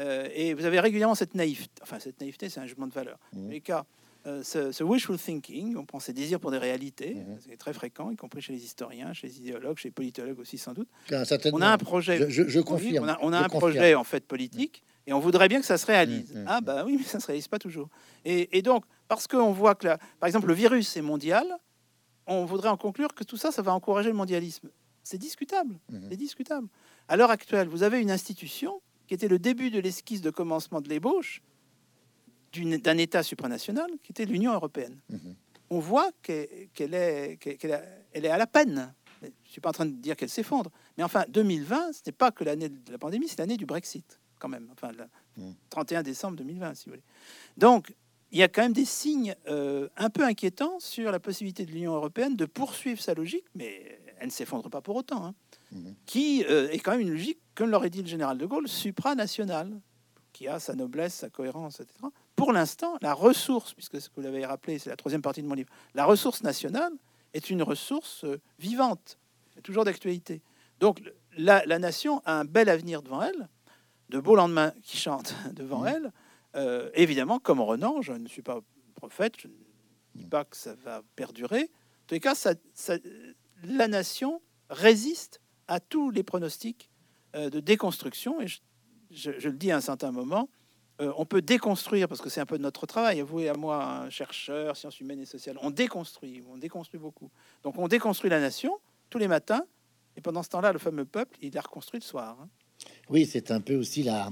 [0.00, 3.18] Euh, et vous avez régulièrement cette naïveté, enfin, cette naïveté, c'est un jugement de valeur.
[3.36, 3.86] En les cas,
[4.28, 7.38] euh, ce, ce wishful thinking, on prend ses désirs pour des réalités, Mhm.
[7.40, 10.58] c'est très fréquent, y compris chez les historiens, chez les idéologues, chez les politologues aussi
[10.58, 10.88] sans doute.
[11.10, 11.22] Ah.
[11.52, 12.30] On a un projet.
[12.30, 13.04] Je, confirme.
[13.04, 13.72] On a, on a je un confirme.
[13.72, 16.32] projet en fait politique et on voudrait bien que ça se réalise.
[16.34, 17.88] Mm, mm, ah bah oui, mais ça se réalise pas toujours.
[18.24, 21.46] Et, et donc parce qu'on voit que, la- par exemple, le virus est mondial,
[22.26, 24.68] on voudrait en conclure que tout ça, ça va encourager le mondialisme.
[25.02, 25.78] C'est discutable.
[25.90, 26.08] Mhm.
[26.10, 26.68] C'est discutable.
[27.08, 30.82] À l'heure actuelle, vous avez une institution qui était le début de l'esquisse de commencement
[30.82, 31.40] de l'ébauche
[32.52, 34.98] d'un État supranational, qui était l'Union européenne.
[35.10, 35.34] Mhm.
[35.70, 38.94] On voit qu'elle est, qu'elle- elle est à la peine.
[39.20, 40.70] Je ne suis pas en train de dire qu'elle s'effondre.
[40.96, 44.18] Mais enfin, 2020, ce n'est pas que l'année de la pandémie, c'est l'année du Brexit,
[44.38, 44.68] quand même.
[44.72, 45.04] Enfin, le
[45.42, 45.52] Mm.
[45.70, 47.02] 31 décembre 2020, si vous voulez.
[47.56, 47.94] Donc,
[48.32, 51.70] il y a quand même des signes euh, un peu inquiétants sur la possibilité de
[51.72, 55.34] l'Union européenne de poursuivre sa logique, mais elle ne s'effondre pas pour autant, hein,
[55.72, 55.94] Mhm.
[56.06, 59.80] qui euh, est quand même une logique, comme l'aurait dit le général de Gaulle, supranationale,
[60.32, 61.98] qui a sa noblesse, sa cohérence, etc.
[62.38, 65.48] Pour l'instant, la ressource, puisque ce que vous l'avez rappelé, c'est la troisième partie de
[65.48, 66.92] mon livre, la ressource nationale
[67.34, 69.18] est une ressource euh, vivante,
[69.64, 70.40] toujours d'actualité.
[70.78, 71.02] Donc
[71.36, 73.48] la, la nation a un bel avenir devant elle,
[74.10, 76.12] de beaux lendemains qui chantent devant elle.
[76.54, 78.60] Euh, évidemment, comme Renan, je ne suis pas
[78.94, 79.52] prophète, je ne
[80.14, 81.62] dis pas que ça va perdurer.
[81.62, 82.98] En tous les cas, ça- ça-
[83.64, 86.88] la nation résiste à tous les pronostics
[87.34, 88.40] euh, de déconstruction.
[88.40, 88.60] Et je,
[89.10, 90.48] je- je le dis à un certain moment,
[91.00, 93.54] euh, on peut déconstruire, parce que c'est un peu notre travail, à vous et à
[93.54, 97.30] moi, un chercheur, sciences humaines et sociales, on déconstruit, on déconstruit beaucoup.
[97.62, 98.78] Donc on déconstruit la nation
[99.10, 99.62] tous les matins,
[100.16, 102.36] et pendant ce temps-là, le fameux peuple, il la reconstruit le soir.
[102.42, 102.48] hein.
[103.08, 104.30] Oui, c'est un peu aussi la,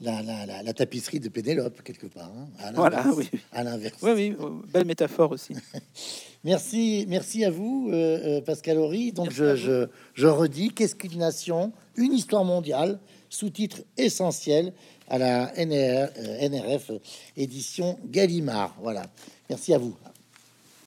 [0.00, 2.30] la, la, la- la tapisserie de Pénélope, quelque part.
[2.36, 3.28] hein, à Voilà, oui.
[3.52, 3.98] À l'inverse.
[4.02, 5.54] Oui, oui, euh, belle métaphore aussi.
[6.44, 9.12] Merci, merci à vous, euh, euh, Pascal Horry.
[9.12, 11.72] Donc, je, je, je redis Qu'est-ce qu'une nation?
[11.96, 13.00] Une histoire mondiale,
[13.30, 14.74] sous-titre essentiel
[15.08, 16.90] à la NR, euh, NRF,
[17.36, 18.76] édition Gallimard.
[18.80, 19.02] Voilà.
[19.48, 19.96] Merci à vous.